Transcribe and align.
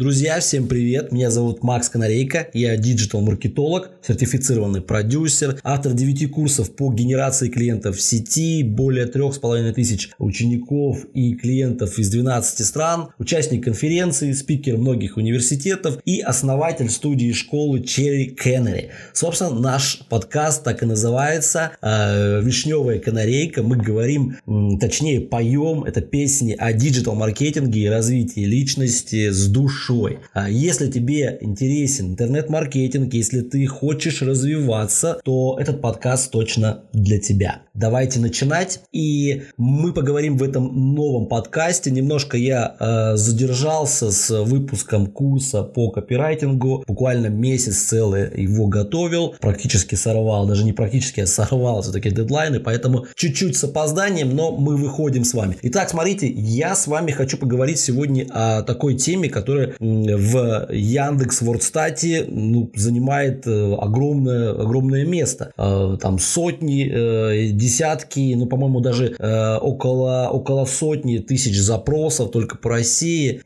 Друзья, 0.00 0.40
всем 0.40 0.66
привет! 0.66 1.12
Меня 1.12 1.30
зовут 1.30 1.62
Макс 1.62 1.90
Канарейко, 1.90 2.48
я 2.54 2.74
диджитал-маркетолог, 2.78 3.90
сертифицированный 4.00 4.80
продюсер, 4.80 5.60
автор 5.62 5.92
9 5.92 6.30
курсов 6.30 6.74
по 6.74 6.90
генерации 6.90 7.50
клиентов 7.50 7.98
в 7.98 8.00
сети, 8.00 8.62
более 8.62 9.04
3,5 9.04 9.74
тысяч 9.74 10.08
учеников 10.16 11.04
и 11.12 11.34
клиентов 11.34 11.98
из 11.98 12.08
12 12.08 12.66
стран, 12.66 13.08
участник 13.18 13.62
конференции, 13.62 14.32
спикер 14.32 14.78
многих 14.78 15.18
университетов 15.18 15.98
и 16.06 16.20
основатель 16.20 16.88
студии 16.88 17.32
школы 17.32 17.80
Cherry 17.80 18.34
Canary. 18.34 18.88
Собственно, 19.12 19.60
наш 19.60 20.00
подкаст 20.08 20.64
так 20.64 20.82
и 20.82 20.86
называется 20.86 21.72
э, 21.82 22.40
«Вишневая 22.42 23.00
канарейка». 23.00 23.62
Мы 23.62 23.76
говорим, 23.76 24.38
точнее 24.80 25.20
поем, 25.20 25.84
это 25.84 26.00
песни 26.00 26.56
о 26.58 26.72
диджитал-маркетинге 26.72 27.80
и 27.80 27.86
развитии 27.88 28.46
личности 28.46 29.28
с 29.28 29.46
душой 29.46 29.89
большой. 29.90 30.20
А 30.32 30.48
если 30.48 30.90
тебе 30.90 31.38
интересен 31.40 32.12
интернет-маркетинг, 32.12 33.12
если 33.14 33.40
ты 33.40 33.66
хочешь 33.66 34.22
развиваться, 34.22 35.20
то 35.24 35.58
этот 35.60 35.80
подкаст 35.80 36.30
точно 36.30 36.84
для 36.92 37.20
тебя. 37.20 37.62
Давайте 37.74 38.20
начинать. 38.20 38.80
И 38.92 39.42
мы 39.56 39.92
поговорим 39.92 40.36
в 40.36 40.42
этом 40.42 40.94
новом 40.94 41.26
подкасте. 41.26 41.90
Немножко 41.90 42.36
я 42.36 42.76
э, 42.78 43.16
задержался 43.16 44.10
с 44.10 44.42
выпуском 44.44 45.06
курса 45.06 45.62
по 45.62 45.90
копирайтингу. 45.90 46.84
Буквально 46.86 47.28
месяц 47.28 47.76
целый 47.76 48.42
его 48.42 48.66
готовил. 48.66 49.34
Практически 49.40 49.94
сорвал. 49.94 50.46
Даже 50.46 50.64
не 50.64 50.72
практически, 50.72 51.20
а 51.20 51.26
сорвал 51.26 51.82
все-таки 51.82 52.10
дедлайны. 52.10 52.60
Поэтому 52.60 53.06
чуть-чуть 53.14 53.56
с 53.56 53.64
опозданием, 53.64 54.34
но 54.34 54.56
мы 54.56 54.76
выходим 54.76 55.24
с 55.24 55.34
вами. 55.34 55.56
Итак, 55.62 55.90
смотрите, 55.90 56.28
я 56.28 56.74
с 56.74 56.86
вами 56.86 57.12
хочу 57.12 57.38
поговорить 57.38 57.78
сегодня 57.78 58.26
о 58.30 58.62
такой 58.62 58.94
теме, 58.94 59.28
которая 59.28 59.74
в 59.80 60.68
Яндекс 60.70 61.40
Вордстате 61.40 62.26
ну, 62.28 62.70
занимает 62.74 63.46
э, 63.46 63.74
огромное, 63.74 64.50
огромное 64.50 65.06
место. 65.06 65.52
Э, 65.56 65.96
там 66.00 66.18
сотни, 66.18 66.86
э, 66.86 67.46
десятки, 67.52 68.34
ну, 68.34 68.46
по-моему, 68.46 68.80
даже 68.80 69.16
около, 69.60 70.28
около 70.30 70.66
сотни 70.66 71.18
тысяч 71.18 71.58
запросов 71.58 72.30
только 72.30 72.58
по 72.58 72.70
России. 72.70 73.40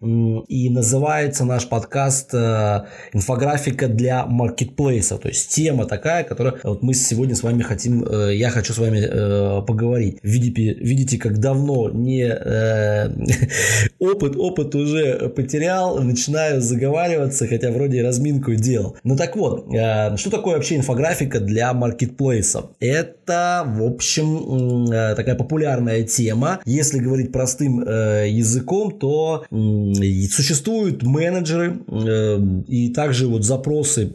И 0.48 0.70
называется 0.70 1.44
наш 1.44 1.68
подкаст 1.68 2.34
«Инфографика 2.34 3.88
для 3.88 4.26
маркетплейса». 4.26 5.18
То 5.18 5.28
есть 5.28 5.50
тема 5.54 5.86
такая, 5.86 6.24
которая 6.24 6.54
вот 6.64 6.82
мы 6.82 6.94
сегодня 6.94 7.36
с 7.36 7.42
вами 7.42 7.62
хотим, 7.62 8.04
я 8.30 8.50
хочу 8.50 8.72
с 8.72 8.78
вами 8.78 9.64
поговорить. 9.64 10.18
Видите, 10.22 10.74
видите 10.74 11.18
как 11.18 11.38
давно 11.38 11.90
не 11.90 12.28
опыт, 13.98 14.36
опыт 14.36 14.74
уже 14.74 15.28
потерял, 15.28 16.00
начинаю 16.14 16.60
заговариваться, 16.60 17.46
хотя 17.46 17.70
вроде 17.70 18.02
разминку 18.02 18.54
делал. 18.54 18.96
Ну 19.04 19.16
так 19.16 19.36
вот, 19.36 19.66
э, 19.74 20.16
что 20.16 20.30
такое 20.30 20.54
вообще 20.54 20.76
инфографика 20.76 21.40
для 21.40 21.72
маркетплейса? 21.72 22.70
Это, 22.80 23.64
в 23.66 23.82
общем, 23.82 24.90
э, 24.90 25.14
такая 25.16 25.34
популярная 25.34 26.04
тема. 26.04 26.60
Если 26.64 27.00
говорить 27.00 27.32
простым 27.32 27.80
э, 27.80 28.28
языком, 28.28 28.92
то 28.98 29.44
существуют 29.50 31.02
менеджеры 31.02 31.78
и 32.68 32.92
также 32.94 33.26
вот 33.26 33.44
запросы 33.44 34.06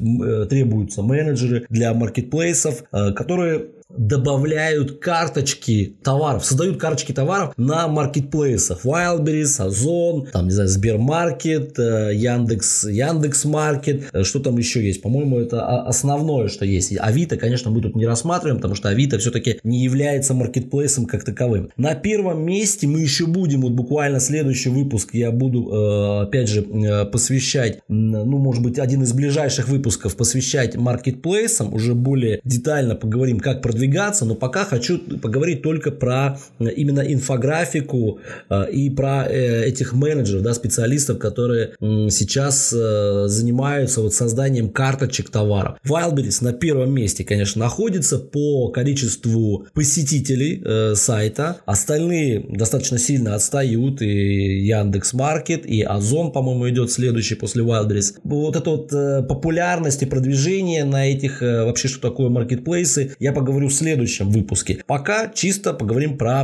требуются 0.49 1.01
менеджеры 1.01 1.65
для 1.69 1.93
маркетплейсов, 1.93 2.83
которые 2.91 3.65
добавляют 3.89 4.99
карточки 4.99 5.95
товаров, 6.03 6.45
создают 6.45 6.79
карточки 6.79 7.11
товаров 7.11 7.53
на 7.57 7.87
маркетплейсах. 7.87 8.85
Wildberries, 8.85 9.59
Озон, 9.61 10.27
там, 10.31 10.45
не 10.45 10.51
знаю, 10.51 10.69
Сбермаркет, 10.69 11.77
э, 11.79 12.11
Яндекс, 12.13 12.85
Яндекс 12.85 13.45
Маркет, 13.45 14.09
э, 14.13 14.23
что 14.23 14.39
там 14.39 14.57
еще 14.57 14.85
есть. 14.85 15.01
По-моему, 15.01 15.39
это 15.39 15.81
основное, 15.81 16.47
что 16.47 16.65
есть. 16.65 16.95
Авито, 16.99 17.37
конечно, 17.37 17.71
мы 17.71 17.81
тут 17.81 17.95
не 17.95 18.05
рассматриваем, 18.05 18.57
потому 18.57 18.75
что 18.75 18.89
Авито 18.89 19.17
все-таки 19.17 19.59
не 19.63 19.83
является 19.83 20.33
маркетплейсом 20.33 21.05
как 21.05 21.23
таковым. 21.23 21.71
На 21.75 21.95
первом 21.95 22.45
месте 22.45 22.87
мы 22.87 22.99
еще 22.99 23.25
будем, 23.25 23.61
вот 23.61 23.73
буквально 23.73 24.19
следующий 24.19 24.69
выпуск 24.69 25.09
я 25.13 25.31
буду, 25.31 25.67
э, 25.67 26.21
опять 26.23 26.47
же, 26.47 26.63
посвящать, 27.11 27.79
ну, 27.87 28.37
может 28.37 28.61
быть, 28.63 28.77
один 28.79 29.03
из 29.03 29.13
ближайших 29.13 29.67
выпусков 29.67 30.15
посвящать 30.15 30.75
маркетплейсам, 30.75 31.73
уже 31.73 31.95
более 31.95 32.39
детально 32.43 32.95
поговорим, 32.95 33.39
как 33.39 33.61
продвигать 33.61 33.79
продвигаться, 33.89 34.25
но 34.25 34.35
пока 34.35 34.65
хочу 34.65 34.99
поговорить 34.99 35.61
только 35.61 35.91
про 35.91 36.39
э, 36.59 36.69
именно 36.75 37.01
инфографику 37.01 38.19
э, 38.49 38.71
и 38.71 38.89
про 38.89 39.25
э, 39.27 39.65
этих 39.65 39.93
менеджеров, 39.93 40.43
да, 40.43 40.53
специалистов, 40.53 41.19
которые 41.19 41.71
сейчас 42.09 42.69
занимаются 42.69 44.01
вот 44.01 44.13
созданием 44.13 44.69
карточек 44.69 45.29
товаров. 45.29 45.77
Wildberries 45.85 46.43
на 46.43 46.53
первом 46.53 46.93
месте, 46.93 47.23
конечно, 47.23 47.59
находится 47.59 48.19
по 48.19 48.69
количеству 48.69 49.67
посетителей 49.73 50.95
сайта. 50.95 51.57
Остальные 51.65 52.45
достаточно 52.49 52.97
сильно 52.97 53.35
отстают. 53.35 54.01
И 54.01 54.65
Яндекс 54.65 55.13
Маркет, 55.13 55.65
и 55.65 55.81
Озон, 55.81 56.31
по-моему, 56.31 56.69
идет 56.69 56.91
следующий 56.91 57.35
после 57.35 57.63
Wildberries. 57.63 58.15
Вот 58.23 58.55
эта 58.55 58.69
вот 58.69 58.89
популярность 59.27 60.03
и 60.03 60.05
продвижение 60.05 60.83
на 60.83 61.09
этих 61.09 61.41
вообще, 61.41 61.87
что 61.87 62.01
такое 62.01 62.29
маркетплейсы, 62.29 63.15
я 63.19 63.33
поговорю 63.33 63.68
в 63.69 63.73
следующем 63.73 64.29
выпуске. 64.29 64.83
Пока 64.85 65.29
чисто 65.29 65.73
поговорим 65.73 66.17
про 66.17 66.41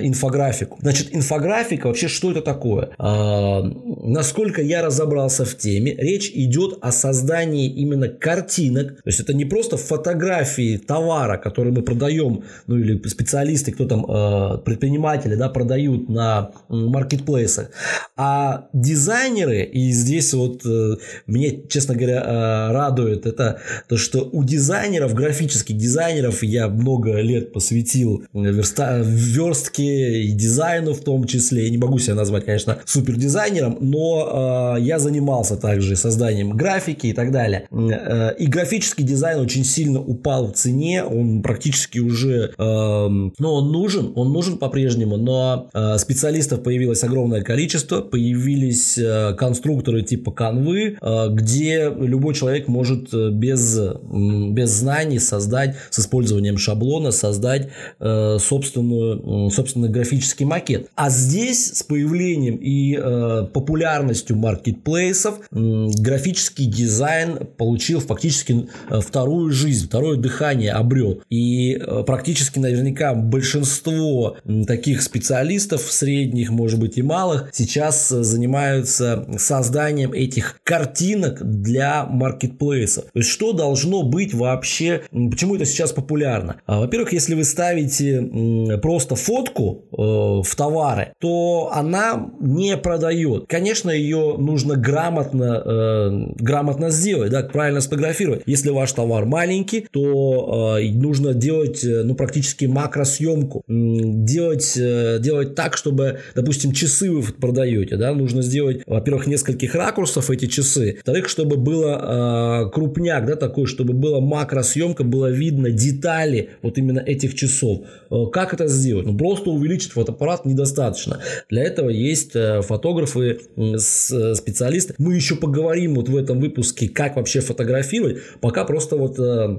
инфографику. 0.00 0.78
Значит, 0.80 1.14
инфографика 1.14 1.86
вообще 1.88 2.08
что 2.08 2.30
это 2.30 2.42
такое? 2.42 2.90
А, 2.98 3.62
насколько 3.62 4.62
я 4.62 4.82
разобрался 4.82 5.44
в 5.44 5.56
теме, 5.56 5.94
речь 5.94 6.30
идет 6.34 6.78
о 6.80 6.92
создании 6.92 7.68
именно 7.68 8.08
картинок. 8.08 9.02
То 9.02 9.08
есть 9.08 9.20
это 9.20 9.34
не 9.34 9.44
просто 9.44 9.76
фотографии 9.76 10.76
товара, 10.76 11.36
который 11.38 11.72
мы 11.72 11.82
продаем, 11.82 12.44
ну 12.66 12.78
или 12.78 13.00
специалисты, 13.08 13.72
кто 13.72 13.86
там, 13.86 14.06
а, 14.08 14.58
предприниматели, 14.58 15.34
да, 15.34 15.48
продают 15.48 16.08
на 16.08 16.50
маркетплейсах, 16.68 17.70
а 18.16 18.68
дизайнеры, 18.72 19.62
и 19.62 19.90
здесь 19.90 20.32
вот 20.34 20.64
э, 20.64 20.96
мне, 21.26 21.62
честно 21.68 21.94
говоря, 21.94 22.22
а, 22.24 22.72
радует 22.72 23.26
это 23.26 23.60
то, 23.88 23.96
что 23.96 24.28
у 24.32 24.44
дизайнеров, 24.44 25.14
графических 25.14 25.76
дизайнеров 25.76 26.42
я 26.42 26.65
много 26.68 27.20
лет 27.20 27.52
посвятил 27.52 28.24
верста, 28.32 29.00
верстке 29.02 30.22
и 30.22 30.32
дизайну 30.32 30.92
в 30.94 31.00
том 31.00 31.24
числе. 31.24 31.64
Я 31.64 31.70
не 31.70 31.78
могу 31.78 31.98
себя 31.98 32.14
назвать, 32.14 32.44
конечно, 32.44 32.78
супер 32.84 33.16
дизайнером, 33.16 33.78
но 33.80 34.76
э, 34.76 34.82
я 34.82 34.98
занимался 34.98 35.56
также 35.56 35.96
созданием 35.96 36.50
графики 36.50 37.08
и 37.08 37.12
так 37.12 37.32
далее. 37.32 37.68
Э, 37.70 38.34
и 38.38 38.46
графический 38.46 39.04
дизайн 39.04 39.40
очень 39.40 39.64
сильно 39.64 40.00
упал 40.00 40.48
в 40.48 40.52
цене, 40.52 41.04
он 41.04 41.42
практически 41.42 41.98
уже, 41.98 42.52
э, 42.56 42.58
ну, 42.58 43.32
он 43.38 43.72
нужен, 43.72 44.12
он 44.14 44.32
нужен 44.32 44.58
по-прежнему, 44.58 45.16
но 45.16 45.70
э, 45.72 45.98
специалистов 45.98 46.62
появилось 46.62 47.02
огромное 47.04 47.42
количество, 47.42 48.00
появились 48.00 48.98
э, 48.98 49.34
конструкторы 49.34 50.02
типа 50.02 50.32
канвы, 50.32 50.96
э, 51.00 51.28
где 51.30 51.92
любой 51.96 52.34
человек 52.34 52.68
может 52.68 53.12
э, 53.12 53.30
без, 53.30 53.78
без 54.02 54.70
знаний 54.70 55.18
создать 55.18 55.76
с 55.90 55.98
использованием 55.98 56.55
использованием 56.56 56.58
шаблона 56.58 57.10
создать 57.12 57.68
э, 58.00 58.38
собственную, 58.40 59.50
собственный 59.50 59.88
графический 59.88 60.44
макет. 60.44 60.88
А 60.94 61.10
здесь 61.10 61.72
с 61.74 61.82
появлением 61.82 62.56
и 62.56 62.96
э, 62.96 63.46
популярностью 63.52 64.36
маркетплейсов 64.36 65.40
э, 65.50 65.86
графический 65.98 66.66
дизайн 66.66 67.46
получил 67.56 68.00
фактически 68.00 68.68
э, 68.90 69.00
вторую 69.00 69.52
жизнь, 69.52 69.86
второе 69.86 70.16
дыхание 70.16 70.72
обрел. 70.72 71.20
И 71.30 71.74
э, 71.74 72.02
практически 72.06 72.58
наверняка 72.58 73.14
большинство 73.14 74.36
таких 74.66 75.02
специалистов, 75.02 75.82
средних, 75.82 76.50
может 76.50 76.80
быть 76.80 76.98
и 76.98 77.02
малых, 77.02 77.50
сейчас 77.52 78.08
занимаются 78.08 79.26
созданием 79.38 80.12
этих 80.12 80.58
картинок 80.64 81.42
для 81.62 82.04
маркетплейсов. 82.06 83.04
То 83.04 83.18
есть 83.18 83.30
что 83.30 83.52
должно 83.52 84.02
быть 84.02 84.34
вообще, 84.34 85.02
почему 85.10 85.56
это 85.56 85.64
сейчас 85.64 85.92
популярно? 85.92 86.45
Популярно. 86.46 86.62
А, 86.66 86.80
во-первых, 86.80 87.12
если 87.12 87.34
вы 87.34 87.44
ставите 87.44 88.78
просто 88.82 89.14
фотку 89.14 89.84
э, 89.92 89.96
в 89.96 90.56
товары, 90.56 91.12
то 91.20 91.70
она 91.72 92.30
не 92.40 92.76
продает. 92.76 93.46
Конечно, 93.48 93.90
ее 93.90 94.36
нужно 94.38 94.76
грамотно, 94.76 95.62
э, 95.64 96.10
грамотно 96.38 96.90
сделать, 96.90 97.30
да, 97.30 97.42
правильно 97.42 97.80
сфотографировать. 97.80 98.42
Если 98.46 98.70
ваш 98.70 98.92
товар 98.92 99.24
маленький, 99.24 99.86
то 99.90 100.78
э, 100.78 100.90
нужно 100.92 101.34
делать 101.34 101.80
ну, 101.84 102.14
практически 102.14 102.66
макросъемку. 102.66 103.62
Делать, 103.68 104.74
делать 104.76 105.54
так, 105.54 105.76
чтобы, 105.76 106.20
допустим, 106.34 106.72
часы 106.72 107.10
вы 107.10 107.22
продаете, 107.22 107.96
да, 107.96 108.12
нужно 108.12 108.42
сделать, 108.42 108.82
во-первых, 108.86 109.26
нескольких 109.26 109.74
ракурсов 109.74 110.30
эти 110.30 110.46
часы, 110.46 110.94
во-вторых, 110.96 111.28
чтобы 111.28 111.56
было 111.56 112.70
крупняк, 112.72 113.26
да, 113.26 113.36
такой, 113.36 113.66
чтобы 113.66 113.92
была 113.92 114.20
макросъемка, 114.20 115.04
было 115.04 115.30
видно 115.30 115.70
детали 115.70 116.35
детали 116.36 116.50
вот 116.62 116.78
именно 116.78 117.00
этих 117.00 117.34
часов. 117.34 117.80
Э, 118.10 118.26
как 118.32 118.54
это 118.54 118.68
сделать? 118.68 119.06
Ну, 119.06 119.16
просто 119.16 119.50
увеличить 119.50 119.92
фотоаппарат 119.92 120.44
недостаточно. 120.46 121.20
Для 121.50 121.62
этого 121.62 121.88
есть 121.90 122.34
э, 122.34 122.62
фотографы, 122.62 123.40
специалисты. 123.56 124.94
Мы 124.98 125.14
еще 125.14 125.36
поговорим 125.36 125.94
вот 125.94 126.08
в 126.08 126.16
этом 126.16 126.40
выпуске, 126.40 126.88
как 126.88 127.16
вообще 127.16 127.40
фотографировать. 127.40 128.18
Пока 128.40 128.64
просто 128.64 128.96
вот 128.96 129.18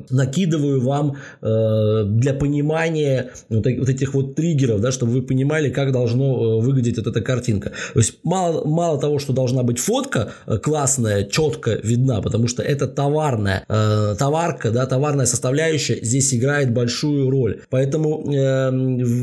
накидываю 0.09 0.81
вам 0.81 1.17
для 1.41 2.33
понимания 2.33 3.31
вот 3.49 3.65
этих 3.65 4.13
вот 4.13 4.35
триггеров, 4.35 4.81
да, 4.81 4.91
чтобы 4.91 5.13
вы 5.13 5.21
понимали, 5.21 5.69
как 5.69 5.91
должно 5.91 6.59
выглядеть 6.59 6.97
вот 6.97 7.07
эта 7.07 7.21
картинка. 7.21 7.71
То 7.93 7.99
есть 7.99 8.19
мало, 8.23 8.65
мало 8.65 8.99
того, 8.99 9.19
что 9.19 9.33
должна 9.33 9.63
быть 9.63 9.79
фотка 9.79 10.33
классная, 10.63 11.23
четко 11.25 11.71
видна, 11.83 12.21
потому 12.21 12.47
что 12.47 12.63
это 12.63 12.87
товарная, 12.87 13.63
э, 13.67 14.15
товарка, 14.17 14.71
да, 14.71 14.85
товарная 14.85 15.25
составляющая 15.25 15.99
здесь 16.01 16.33
играет 16.33 16.66
большую 16.71 17.29
роль. 17.29 17.61
Поэтому 17.69 18.23
э, 18.31 18.69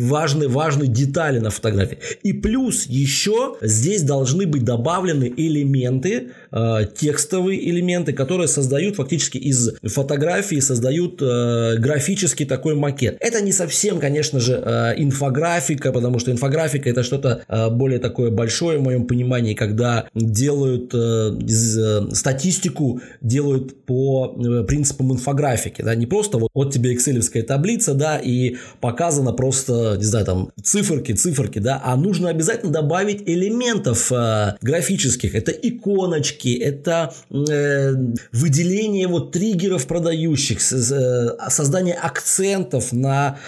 важны, 0.09 0.49
важны 0.49 0.87
детали 0.87 1.39
на 1.39 1.51
фотографии. 1.51 1.99
И 2.23 2.33
плюс 2.33 2.87
еще 2.87 3.57
здесь 3.61 4.03
должны 4.03 4.47
быть 4.47 4.65
добавлены 4.65 5.33
элементы, 5.37 6.31
э, 6.53 6.79
текстовые 6.97 7.69
элементы, 7.71 8.13
которые 8.13 8.49
создают 8.49 8.97
фактически 8.97 9.39
из 9.39 9.75
фотографии, 9.83 10.61
создают 10.61 11.21
э, 11.23 11.77
графический 11.79 12.47
такой 12.47 12.75
макет. 12.75 13.17
Это 13.21 13.41
не 13.43 13.53
совсем, 13.53 14.01
конечно 14.01 14.41
же, 14.41 14.63
э, 14.65 14.95
инфографика, 14.97 15.93
потому 15.93 16.19
что 16.19 16.31
инфографика 16.31 16.89
это 16.89 17.03
что-то 17.03 17.45
э, 17.49 17.71
более 17.71 17.99
такое 17.99 18.31
большое 18.31 18.79
в 18.79 18.83
моем 18.83 19.07
понимании, 19.07 19.55
когда 19.55 20.07
делают 20.15 20.95
э, 20.95 20.99
из, 21.47 21.79
э, 21.79 22.15
статистику 22.15 23.01
делают 23.21 23.85
по 23.85 24.37
э, 24.37 24.65
принципам 24.65 25.13
инфографики, 25.13 25.83
да, 25.83 25.95
не 25.95 26.07
просто 26.07 26.39
вот, 26.39 26.51
вот 26.55 26.73
тебе 26.73 26.95
экселевская 27.35 27.43
таблица, 27.43 27.95
да, 27.95 28.19
и 28.19 28.57
показано 28.81 29.33
просто, 29.33 29.97
не 29.97 30.05
знаю, 30.05 30.25
там 30.25 30.51
циферки, 30.63 31.13
циферки, 31.13 31.59
да, 31.59 31.81
а 31.85 31.97
нужно 31.97 32.29
обязательно 32.29 32.73
добавить 32.73 33.23
элементов 33.27 34.13
э, 34.13 34.57
графических, 34.63 35.35
это 35.35 35.51
иконочки, 35.53 36.57
это 36.57 37.13
э, 37.31 37.95
выделение 38.33 39.09
вот 39.09 39.33
триггеров 39.33 39.87
продающих, 39.87 40.59
э, 40.73 41.49
создание 41.49 41.95
акцентов 41.95 42.93
на 42.93 43.39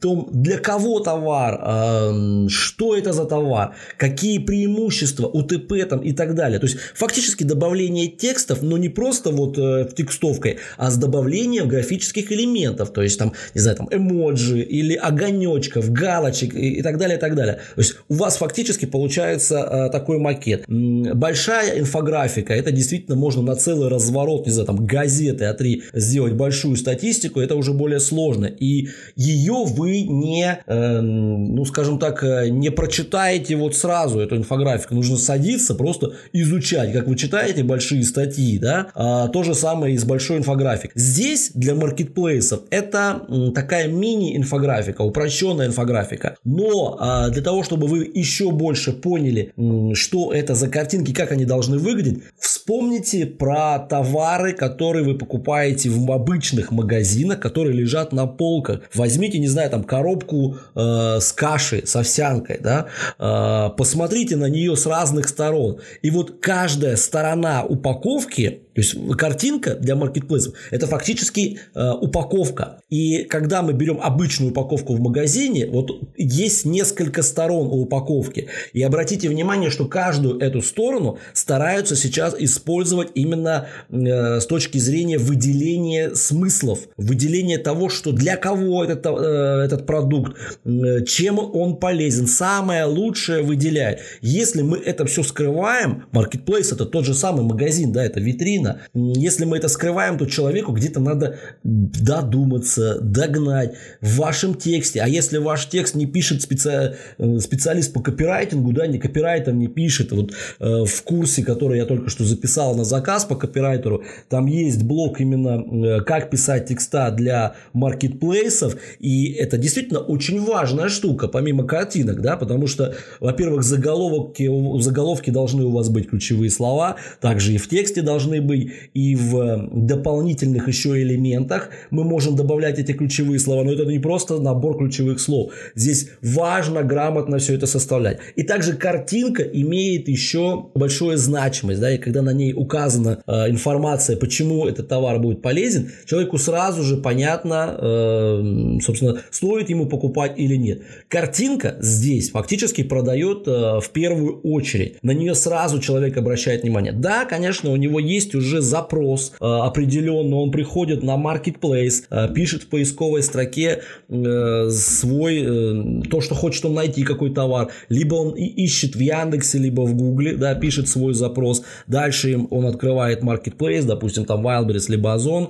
том, 0.00 0.28
для 0.32 0.58
кого 0.58 1.00
товар, 1.00 1.60
э, 1.62 2.48
что 2.48 2.96
это 2.96 3.12
за 3.12 3.24
товар, 3.24 3.74
какие 3.96 4.38
преимущества, 4.38 5.26
УТП 5.26 5.88
там 5.88 6.00
и 6.00 6.12
так 6.12 6.34
далее, 6.34 6.58
то 6.58 6.66
есть 6.66 6.78
фактически 6.94 7.44
добавление 7.44 8.08
текстов, 8.08 8.62
но 8.62 8.78
не 8.78 8.88
просто 8.88 9.30
вот 9.30 9.58
э, 9.58 9.88
текстовкой, 9.96 10.58
а 10.76 10.90
с 10.90 10.96
добавлением 10.96 11.68
графических 11.68 12.32
элементов, 12.32 12.92
то 12.92 13.02
есть 13.02 13.18
там, 13.18 13.32
не 13.54 13.60
знаю, 13.60 13.76
там 13.76 13.88
эмоджи 13.90 14.60
или 14.60 14.94
огонечков, 14.94 15.90
галочек 15.90 16.54
и, 16.54 16.74
и 16.74 16.82
так 16.82 16.98
далее, 16.98 17.16
и 17.16 17.20
так 17.20 17.34
далее. 17.34 17.60
То 17.74 17.80
есть 17.80 17.96
у 18.08 18.14
вас 18.14 18.36
фактически 18.36 18.86
получается 18.86 19.58
э, 19.58 19.90
такой 19.90 20.18
макет. 20.18 20.64
Большая 20.68 21.80
инфографика, 21.80 22.54
это 22.54 22.72
действительно 22.72 23.16
можно 23.16 23.42
на 23.42 23.56
целый 23.56 23.88
разворот, 23.88 24.46
не 24.46 24.52
знаю, 24.52 24.66
там 24.66 24.86
газеты 24.86 25.44
А3 25.44 25.82
сделать 25.94 26.34
большую 26.34 26.76
статистику, 26.76 27.40
это 27.40 27.54
уже 27.54 27.72
более 27.72 28.00
сложно. 28.00 28.46
И 28.46 28.88
ее 29.16 29.64
вы 29.64 30.02
не, 30.02 30.58
э, 30.66 31.00
ну 31.00 31.64
скажем 31.64 31.98
так, 31.98 32.22
э, 32.22 32.48
не 32.48 32.70
прочитаете 32.70 33.56
вот 33.56 33.76
сразу 33.76 34.20
эту 34.20 34.36
инфографику. 34.36 34.94
Нужно 34.94 35.16
садиться, 35.16 35.74
просто 35.74 36.14
изучать, 36.32 36.92
как 36.92 37.06
вы 37.06 37.16
читаете 37.16 37.62
большие 37.62 38.02
статьи, 38.04 38.58
да, 38.58 38.88
а, 38.94 39.28
то 39.28 39.42
же 39.42 39.54
самое 39.54 39.94
и 39.94 39.98
с 39.98 40.04
большой 40.04 40.38
инфографикой. 40.38 40.92
Здесь 40.94 41.50
для 41.54 41.74
маркетплейсов 41.74 42.62
это 42.70 43.15
такая 43.54 43.88
мини-инфографика, 43.88 45.02
упрощенная 45.02 45.66
инфографика. 45.66 46.36
Но 46.44 46.96
а, 46.98 47.30
для 47.30 47.42
того, 47.42 47.62
чтобы 47.62 47.86
вы 47.86 48.10
еще 48.12 48.50
больше 48.50 48.92
поняли, 48.92 49.52
что 49.94 50.32
это 50.32 50.54
за 50.54 50.68
картинки, 50.68 51.12
как 51.12 51.32
они 51.32 51.44
должны 51.44 51.78
выглядеть, 51.78 52.22
вспомните 52.38 53.26
про 53.26 53.78
товары, 53.78 54.52
которые 54.52 55.04
вы 55.04 55.16
покупаете 55.16 55.90
в 55.90 56.10
обычных 56.10 56.70
магазинах, 56.70 57.40
которые 57.40 57.74
лежат 57.74 58.12
на 58.12 58.26
полках. 58.26 58.80
Возьмите, 58.94 59.38
не 59.38 59.48
знаю, 59.48 59.70
там 59.70 59.84
коробку 59.84 60.56
э, 60.74 61.18
с 61.20 61.32
кашей, 61.32 61.86
с 61.86 61.94
овсянкой, 61.96 62.58
да, 62.60 62.86
э, 63.18 63.70
посмотрите 63.76 64.36
на 64.36 64.46
нее 64.46 64.76
с 64.76 64.86
разных 64.86 65.28
сторон. 65.28 65.78
И 66.02 66.10
вот 66.10 66.40
каждая 66.40 66.96
сторона 66.96 67.64
упаковки 67.64 68.65
то 68.76 68.82
есть 68.82 68.94
картинка 69.16 69.74
для 69.74 69.96
маркетплейсов– 69.96 70.52
это 70.70 70.86
фактически 70.86 71.60
э, 71.74 71.90
упаковка. 71.92 72.82
И 72.90 73.24
когда 73.24 73.62
мы 73.62 73.72
берем 73.72 73.98
обычную 74.02 74.50
упаковку 74.50 74.94
в 74.94 75.00
магазине, 75.00 75.66
вот 75.66 75.90
есть 76.18 76.66
несколько 76.66 77.22
сторон 77.22 77.68
у 77.68 77.80
упаковки. 77.80 78.48
И 78.74 78.82
обратите 78.82 79.30
внимание, 79.30 79.70
что 79.70 79.86
каждую 79.86 80.38
эту 80.40 80.60
сторону 80.60 81.18
стараются 81.32 81.96
сейчас 81.96 82.36
использовать 82.38 83.08
именно 83.14 83.66
э, 83.88 84.40
с 84.40 84.46
точки 84.46 84.76
зрения 84.76 85.16
выделения 85.16 86.14
смыслов, 86.14 86.80
выделения 86.98 87.56
того, 87.56 87.88
что 87.88 88.12
для 88.12 88.36
кого 88.36 88.84
этот, 88.84 89.06
э, 89.06 89.64
этот 89.64 89.86
продукт, 89.86 90.36
э, 90.66 91.02
чем 91.06 91.38
он 91.38 91.76
полезен. 91.76 92.26
Самое 92.26 92.84
лучшее 92.84 93.42
выделяет. 93.42 94.00
Если 94.20 94.60
мы 94.60 94.76
это 94.76 95.06
все 95.06 95.22
скрываем, 95.22 96.04
маркетплейс– 96.12 96.72
это 96.72 96.84
тот 96.84 97.06
же 97.06 97.14
самый 97.14 97.42
магазин, 97.42 97.90
да, 97.90 98.04
это 98.04 98.20
витрина, 98.20 98.65
видно. 98.66 98.80
Если 98.94 99.44
мы 99.44 99.58
это 99.58 99.68
скрываем, 99.68 100.18
то 100.18 100.26
человеку 100.26 100.72
где-то 100.72 101.00
надо 101.00 101.38
додуматься, 101.62 102.98
догнать 103.00 103.74
в 104.00 104.16
вашем 104.16 104.54
тексте. 104.54 105.00
А 105.00 105.08
если 105.08 105.38
ваш 105.38 105.68
текст 105.68 105.94
не 105.94 106.06
пишет 106.06 106.42
специ... 106.42 106.96
Э, 107.18 107.38
специалист 107.38 107.92
по 107.92 108.00
копирайтингу, 108.00 108.72
да, 108.72 108.86
не 108.86 108.98
копирайтер 108.98 109.54
не 109.54 109.68
пишет, 109.68 110.12
вот 110.12 110.32
э, 110.58 110.84
в 110.84 111.02
курсе, 111.02 111.42
который 111.42 111.78
я 111.78 111.86
только 111.86 112.10
что 112.10 112.24
записал 112.24 112.74
на 112.74 112.84
заказ 112.84 113.24
по 113.24 113.36
копирайтеру, 113.36 114.02
там 114.28 114.46
есть 114.46 114.82
блок 114.82 115.20
именно 115.20 115.62
э, 115.98 116.00
как 116.02 116.30
писать 116.30 116.66
текста 116.66 117.10
для 117.10 117.54
маркетплейсов, 117.72 118.76
и 118.98 119.32
это 119.32 119.58
действительно 119.58 120.00
очень 120.00 120.44
важная 120.44 120.88
штука, 120.88 121.28
помимо 121.28 121.66
картинок, 121.66 122.20
да, 122.20 122.36
потому 122.36 122.66
что, 122.66 122.94
во-первых, 123.20 123.62
заголовки, 123.62 124.48
заголовки 124.80 125.30
должны 125.30 125.64
у 125.64 125.70
вас 125.70 125.88
быть 125.88 126.08
ключевые 126.08 126.50
слова, 126.50 126.96
также 127.20 127.54
и 127.54 127.58
в 127.58 127.68
тексте 127.68 128.02
должны 128.02 128.40
быть 128.40 128.55
и 128.94 129.16
в 129.16 129.68
дополнительных 129.72 130.68
еще 130.68 131.00
элементах 131.02 131.70
мы 131.90 132.04
можем 132.04 132.36
добавлять 132.36 132.78
эти 132.78 132.92
ключевые 132.92 133.38
слова, 133.38 133.64
но 133.64 133.72
это 133.72 133.84
не 133.84 133.98
просто 133.98 134.38
набор 134.38 134.78
ключевых 134.78 135.20
слов. 135.20 135.52
Здесь 135.74 136.10
важно 136.22 136.82
грамотно 136.82 137.38
все 137.38 137.54
это 137.54 137.66
составлять. 137.66 138.18
И 138.36 138.42
также 138.42 138.74
картинка 138.74 139.42
имеет 139.42 140.08
еще 140.08 140.66
большую 140.74 141.16
значимость, 141.16 141.80
да, 141.80 141.94
и 141.94 141.98
когда 141.98 142.22
на 142.22 142.32
ней 142.32 142.52
указана 142.54 143.22
э, 143.26 143.50
информация, 143.50 144.16
почему 144.16 144.66
этот 144.66 144.88
товар 144.88 145.18
будет 145.18 145.42
полезен, 145.42 145.90
человеку 146.04 146.38
сразу 146.38 146.82
же 146.82 146.96
понятно, 146.96 147.76
э, 147.78 148.78
собственно, 148.82 149.20
стоит 149.30 149.70
ему 149.70 149.86
покупать 149.86 150.34
или 150.36 150.56
нет. 150.56 150.82
Картинка 151.08 151.76
здесь 151.80 152.30
фактически 152.30 152.82
продает 152.82 153.46
э, 153.46 153.80
в 153.80 153.90
первую 153.92 154.40
очередь. 154.40 154.98
На 155.02 155.12
нее 155.12 155.34
сразу 155.34 155.80
человек 155.80 156.16
обращает 156.16 156.62
внимание. 156.62 156.92
Да, 156.92 157.24
конечно, 157.24 157.70
у 157.70 157.76
него 157.76 158.00
есть 158.00 158.34
уже 158.34 158.45
уже 158.46 158.62
запрос 158.62 159.32
э, 159.40 159.44
определенно, 159.44 160.36
он 160.36 160.50
приходит 160.50 161.02
на 161.02 161.16
marketplace, 161.16 162.04
э, 162.10 162.32
пишет 162.32 162.62
в 162.62 162.68
поисковой 162.68 163.22
строке 163.22 163.82
э, 164.08 164.70
свой, 164.70 166.02
то, 166.10 166.20
что 166.20 166.34
хочет 166.34 166.64
он 166.64 166.74
найти, 166.74 167.02
какой 167.02 167.30
товар, 167.34 167.68
либо 167.88 168.14
он 168.14 168.34
ищет 168.34 168.94
в 168.94 169.00
Яндексе, 169.00 169.58
либо 169.58 169.82
в 169.82 169.94
Гугле, 169.94 170.36
да, 170.36 170.54
пишет 170.54 170.88
свой 170.88 171.14
запрос, 171.14 171.62
дальше 171.86 172.38
он 172.50 172.66
открывает 172.66 173.22
marketplace, 173.22 173.82
допустим, 173.82 174.24
там 174.24 174.46
Wildberries, 174.46 174.86
либо 174.88 175.12
Озон, 175.12 175.48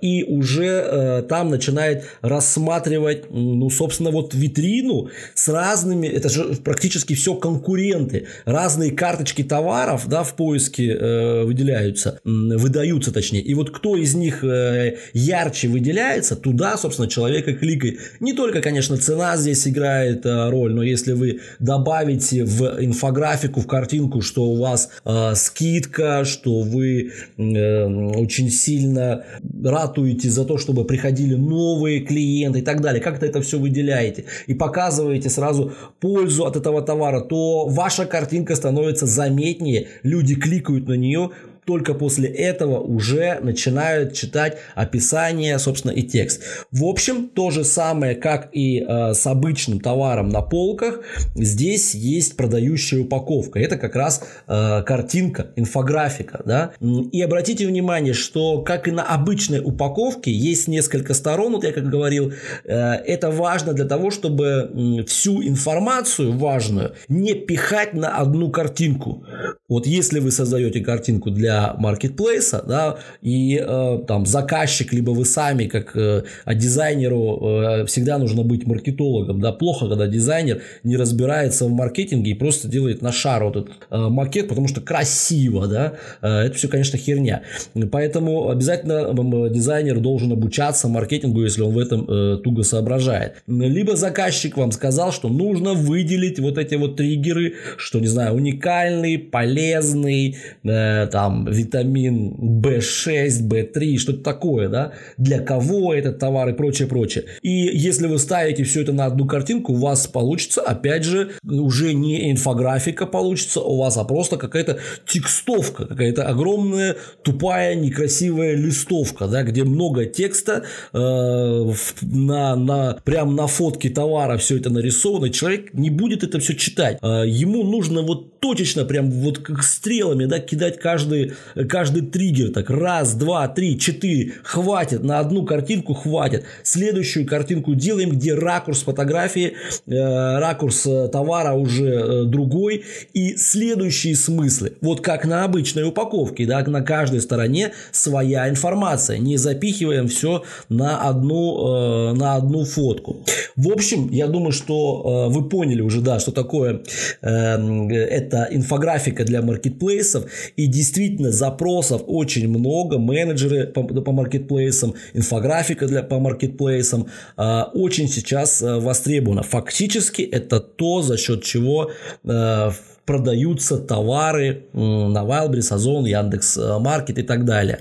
и 0.00 0.24
уже 0.24 1.24
там 1.28 1.50
начинает 1.50 2.04
рассматривать, 2.22 3.30
ну, 3.30 3.70
собственно, 3.70 4.10
вот 4.10 4.34
витрину 4.34 5.08
с 5.34 5.48
разными, 5.48 6.06
это 6.06 6.28
же 6.28 6.44
практически 6.64 7.14
все 7.14 7.34
конкуренты, 7.34 8.26
разные 8.44 8.92
карточки 8.92 9.42
товаров, 9.42 10.06
да, 10.08 10.22
в 10.22 10.34
поиске 10.34 11.44
выделяются, 11.44 12.20
выдаются 12.28 13.12
точнее. 13.12 13.40
И 13.40 13.54
вот 13.54 13.70
кто 13.70 13.96
из 13.96 14.14
них 14.14 14.44
э, 14.44 14.96
ярче 15.12 15.68
выделяется, 15.68 16.36
туда, 16.36 16.76
собственно, 16.76 17.08
человек 17.08 17.48
и 17.48 17.54
кликает. 17.54 17.98
Не 18.20 18.32
только, 18.32 18.60
конечно, 18.60 18.96
цена 18.96 19.36
здесь 19.36 19.66
играет 19.66 20.26
э, 20.26 20.50
роль, 20.50 20.74
но 20.74 20.82
если 20.82 21.12
вы 21.12 21.40
добавите 21.58 22.44
в 22.44 22.78
инфографику, 22.80 23.60
в 23.60 23.66
картинку, 23.66 24.20
что 24.20 24.44
у 24.44 24.56
вас 24.56 24.90
э, 25.04 25.34
скидка, 25.34 26.24
что 26.24 26.60
вы 26.60 27.12
очень 27.36 28.50
сильно 28.50 29.24
ратуете 29.64 30.28
за 30.28 30.44
то, 30.44 30.58
чтобы 30.58 30.84
приходили 30.84 31.34
новые 31.34 32.00
клиенты 32.00 32.60
и 32.60 32.62
так 32.62 32.80
далее, 32.80 33.02
как-то 33.02 33.26
это 33.26 33.40
все 33.40 33.58
выделяете 33.58 34.24
и 34.46 34.54
показываете 34.54 35.30
сразу 35.30 35.72
пользу 36.00 36.44
от 36.44 36.56
этого 36.56 36.82
товара, 36.82 37.20
то 37.20 37.66
ваша 37.66 38.04
картинка 38.06 38.54
становится 38.54 39.06
заметнее, 39.06 39.88
люди 40.02 40.34
кликают 40.34 40.88
на 40.88 40.94
нее, 40.94 41.30
только 41.68 41.92
после 41.92 42.30
этого 42.30 42.80
уже 42.80 43.40
начинают 43.42 44.14
читать 44.14 44.56
описание, 44.74 45.58
собственно, 45.58 45.92
и 45.92 46.02
текст. 46.02 46.42
В 46.72 46.84
общем, 46.84 47.28
то 47.28 47.50
же 47.50 47.62
самое, 47.62 48.14
как 48.14 48.48
и 48.52 48.80
э, 48.80 49.12
с 49.12 49.26
обычным 49.26 49.78
товаром 49.78 50.30
на 50.30 50.40
полках, 50.40 51.00
здесь 51.34 51.94
есть 51.94 52.38
продающая 52.38 53.00
упаковка. 53.00 53.58
Это 53.58 53.76
как 53.76 53.96
раз 53.96 54.22
э, 54.46 54.82
картинка, 54.82 55.48
инфографика. 55.56 56.40
Да? 56.46 56.70
И 57.12 57.20
обратите 57.20 57.66
внимание, 57.66 58.14
что 58.14 58.62
как 58.62 58.88
и 58.88 58.90
на 58.90 59.02
обычной 59.02 59.60
упаковке 59.60 60.32
есть 60.32 60.68
несколько 60.68 61.12
сторон, 61.12 61.52
вот 61.52 61.64
я 61.64 61.72
как 61.72 61.90
говорил, 61.90 62.32
э, 62.64 62.74
это 62.74 63.30
важно 63.30 63.74
для 63.74 63.84
того, 63.84 64.10
чтобы 64.10 65.04
всю 65.06 65.42
информацию 65.42 66.32
важную 66.32 66.94
не 67.08 67.34
пихать 67.34 67.92
на 67.92 68.16
одну 68.16 68.50
картинку. 68.50 69.26
Вот 69.68 69.86
если 69.86 70.18
вы 70.18 70.30
создаете 70.30 70.80
картинку 70.80 71.30
для 71.30 71.57
маркетплейса, 71.78 72.62
да, 72.66 72.98
и 73.22 73.60
э, 73.60 73.98
там 74.06 74.26
заказчик, 74.26 74.92
либо 74.92 75.10
вы 75.10 75.24
сами, 75.24 75.66
как 75.66 75.96
э, 75.96 76.22
а 76.44 76.54
дизайнеру 76.54 77.40
э, 77.42 77.86
всегда 77.86 78.18
нужно 78.18 78.42
быть 78.42 78.66
маркетологом, 78.66 79.40
да, 79.40 79.52
плохо, 79.52 79.88
когда 79.88 80.06
дизайнер 80.06 80.62
не 80.84 80.96
разбирается 80.96 81.66
в 81.66 81.72
маркетинге 81.72 82.32
и 82.32 82.34
просто 82.34 82.68
делает 82.68 83.02
на 83.02 83.12
шар 83.12 83.44
вот 83.44 83.56
этот 83.56 83.72
э, 83.90 83.96
макет, 83.98 84.48
потому 84.48 84.68
что 84.68 84.80
красиво, 84.80 85.66
да, 85.66 85.94
э, 86.22 86.28
это 86.28 86.56
все, 86.56 86.68
конечно, 86.68 86.98
херня. 86.98 87.42
Поэтому 87.90 88.50
обязательно 88.50 89.12
дизайнер 89.48 90.00
должен 90.00 90.32
обучаться 90.32 90.88
маркетингу, 90.88 91.42
если 91.42 91.62
он 91.62 91.72
в 91.74 91.78
этом 91.78 92.06
э, 92.08 92.38
туго 92.42 92.62
соображает. 92.62 93.42
Либо 93.46 93.96
заказчик 93.96 94.56
вам 94.56 94.72
сказал, 94.72 95.12
что 95.12 95.28
нужно 95.28 95.74
выделить 95.74 96.38
вот 96.38 96.58
эти 96.58 96.74
вот 96.74 96.96
триггеры, 96.96 97.54
что, 97.76 98.00
не 98.00 98.06
знаю, 98.06 98.34
уникальный, 98.34 99.18
полезный, 99.18 100.36
э, 100.64 101.06
там, 101.10 101.47
витамин 101.48 102.60
B6, 102.62 103.48
B3, 103.48 103.96
что-то 103.96 104.22
такое, 104.22 104.68
да, 104.68 104.92
для 105.16 105.40
кого 105.40 105.94
этот 105.94 106.18
товар 106.18 106.48
и 106.50 106.52
прочее, 106.52 106.88
прочее. 106.88 107.24
И 107.42 107.50
если 107.50 108.06
вы 108.06 108.18
ставите 108.18 108.64
все 108.64 108.82
это 108.82 108.92
на 108.92 109.06
одну 109.06 109.26
картинку, 109.26 109.72
у 109.72 109.76
вас 109.76 110.06
получится, 110.06 110.60
опять 110.60 111.04
же, 111.04 111.32
уже 111.44 111.94
не 111.94 112.30
инфографика 112.30 113.06
получится 113.06 113.60
у 113.60 113.78
вас, 113.78 113.96
а 113.96 114.04
просто 114.04 114.36
какая-то 114.36 114.78
текстовка, 115.06 115.86
какая-то 115.86 116.24
огромная, 116.24 116.96
тупая, 117.22 117.74
некрасивая 117.74 118.54
листовка, 118.54 119.26
да, 119.26 119.42
где 119.42 119.64
много 119.64 120.06
текста, 120.06 120.64
э, 120.92 121.72
на, 122.02 122.56
на, 122.56 122.98
прям 123.04 123.34
на 123.34 123.46
фотке 123.46 123.90
товара 123.90 124.36
все 124.38 124.56
это 124.56 124.70
нарисовано, 124.70 125.30
человек 125.30 125.74
не 125.74 125.90
будет 125.90 126.24
это 126.24 126.38
все 126.38 126.54
читать. 126.54 126.98
Э, 127.02 127.24
ему 127.26 127.64
нужно 127.64 128.02
вот 128.02 128.40
точечно, 128.40 128.84
прям 128.84 129.10
вот 129.10 129.38
как 129.38 129.62
стрелами, 129.62 130.26
да, 130.26 130.38
кидать 130.38 130.78
каждый, 130.78 131.34
каждый 131.68 132.02
триггер, 132.02 132.50
так, 132.52 132.70
раз, 132.70 133.14
два, 133.14 133.48
три, 133.48 133.78
четыре, 133.78 134.34
хватит, 134.42 135.02
на 135.02 135.18
одну 135.18 135.44
картинку 135.44 135.94
хватит. 135.94 136.44
Следующую 136.62 137.26
картинку 137.26 137.74
делаем, 137.74 138.10
где 138.10 138.34
ракурс 138.34 138.82
фотографии, 138.82 139.54
э, 139.86 140.38
ракурс 140.38 140.86
э, 140.86 141.08
товара 141.08 141.54
уже 141.54 141.88
э, 141.88 142.24
другой, 142.24 142.84
и 143.12 143.36
следующие 143.36 144.14
смыслы. 144.14 144.74
Вот 144.80 145.00
как 145.00 145.24
на 145.24 145.44
обычной 145.44 145.84
упаковке, 145.84 146.46
да, 146.46 146.62
на 146.68 146.82
каждой 146.82 147.20
стороне 147.20 147.72
своя 147.92 148.48
информация. 148.48 149.18
Не 149.18 149.36
запихиваем 149.36 150.08
все 150.08 150.44
на 150.68 151.08
одну, 151.08 152.14
на 152.14 152.34
одну 152.36 152.64
фотку. 152.64 153.24
В 153.56 153.70
общем, 153.70 154.10
я 154.10 154.26
думаю, 154.26 154.52
что 154.52 155.28
вы 155.30 155.48
поняли 155.48 155.80
уже, 155.80 156.00
да, 156.00 156.18
что 156.20 156.32
такое 156.32 156.82
э, 157.22 157.28
это 157.28 158.48
инфографика 158.50 159.24
для 159.24 159.42
маркетплейсов. 159.42 160.24
И 160.56 160.66
действительно, 160.66 161.27
запросов 161.30 162.02
очень 162.06 162.48
много. 162.48 162.98
Менеджеры 162.98 163.66
по, 163.66 163.82
по 163.82 164.12
маркетплейсам, 164.12 164.94
инфографика 165.14 165.86
для, 165.86 166.02
по 166.02 166.18
маркетплейсам 166.18 167.06
э, 167.36 167.62
очень 167.74 168.08
сейчас 168.08 168.62
э, 168.62 168.78
востребована. 168.78 169.42
Фактически 169.42 170.22
это 170.22 170.60
то, 170.60 171.02
за 171.02 171.16
счет 171.16 171.42
чего 171.42 171.90
э, 172.24 172.70
продаются 173.08 173.78
товары 173.78 174.66
на 174.74 175.24
Wildberries, 175.24 175.72
Озон, 175.72 176.04
Яндекс 176.04 176.58
э, 176.58 176.78
Маркет 176.78 177.18
и 177.18 177.22
так 177.22 177.46
далее. 177.46 177.80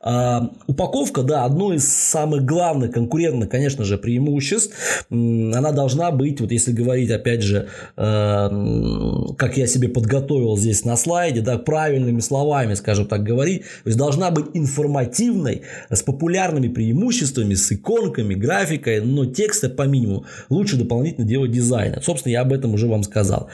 А, 0.00 0.50
упаковка, 0.66 1.22
да, 1.22 1.44
одно 1.44 1.74
из 1.74 1.86
самых 1.86 2.46
главных 2.46 2.92
конкурентных, 2.92 3.50
конечно 3.50 3.84
же, 3.84 3.98
преимуществ. 3.98 4.74
Она 5.10 5.72
должна 5.72 6.10
быть, 6.10 6.40
вот 6.40 6.52
если 6.52 6.72
говорить, 6.72 7.10
опять 7.10 7.42
же, 7.42 7.68
э, 7.98 8.48
как 9.36 9.58
я 9.58 9.66
себе 9.66 9.90
подготовил 9.90 10.56
здесь 10.56 10.86
на 10.86 10.96
слайде, 10.96 11.42
да, 11.42 11.58
правильными 11.58 12.20
словами, 12.20 12.72
скажем 12.72 13.04
так, 13.04 13.22
говорить, 13.22 13.64
то 13.84 13.88
есть 13.88 13.98
должна 13.98 14.30
быть 14.30 14.46
информативной, 14.54 15.64
с 15.90 16.02
популярными 16.02 16.68
преимуществами, 16.68 17.52
с 17.52 17.70
иконками, 17.70 18.32
графикой, 18.32 19.02
но 19.02 19.26
текста 19.26 19.68
по 19.68 19.82
минимуму. 19.82 20.24
Лучше 20.48 20.78
дополнительно 20.78 21.26
делать 21.26 21.50
дизайн. 21.50 22.00
Собственно, 22.02 22.32
я 22.32 22.40
об 22.40 22.54
этом 22.54 22.72
уже 22.72 22.86
вам 22.86 23.02
сказал. 23.02 23.50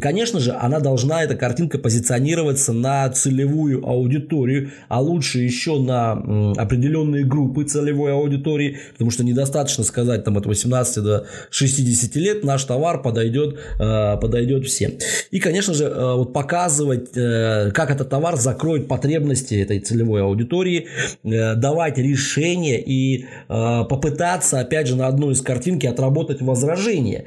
Конечно 0.00 0.40
же, 0.40 0.55
она 0.60 0.80
должна, 0.80 1.22
эта 1.22 1.36
картинка, 1.36 1.78
позиционироваться 1.78 2.72
на 2.72 3.08
целевую 3.10 3.86
аудиторию, 3.86 4.70
а 4.88 5.00
лучше 5.00 5.40
еще 5.40 5.78
на 5.78 6.12
определенные 6.56 7.24
группы 7.24 7.64
целевой 7.64 8.12
аудитории, 8.12 8.78
потому 8.92 9.10
что 9.10 9.24
недостаточно 9.24 9.84
сказать 9.84 10.24
там 10.24 10.36
от 10.36 10.46
18 10.46 11.02
до 11.02 11.26
60 11.50 12.16
лет 12.16 12.44
наш 12.44 12.64
товар 12.64 13.02
подойдет, 13.02 13.58
э, 13.78 14.16
подойдет 14.20 14.66
всем. 14.66 14.92
И, 15.30 15.40
конечно 15.40 15.74
же, 15.74 15.84
э, 15.84 16.14
вот 16.14 16.32
показывать, 16.32 17.16
э, 17.16 17.70
как 17.72 17.90
этот 17.90 18.08
товар 18.08 18.36
закроет 18.36 18.88
потребности 18.88 19.54
этой 19.54 19.80
целевой 19.80 20.22
аудитории, 20.22 20.86
давать 21.22 21.98
решения 21.98 22.80
и 22.80 23.26
попытаться, 23.48 24.60
опять 24.60 24.86
же, 24.86 24.96
на 24.96 25.06
одной 25.06 25.32
из 25.32 25.40
картинки 25.40 25.86
отработать 25.86 26.40
возражения. 26.40 27.24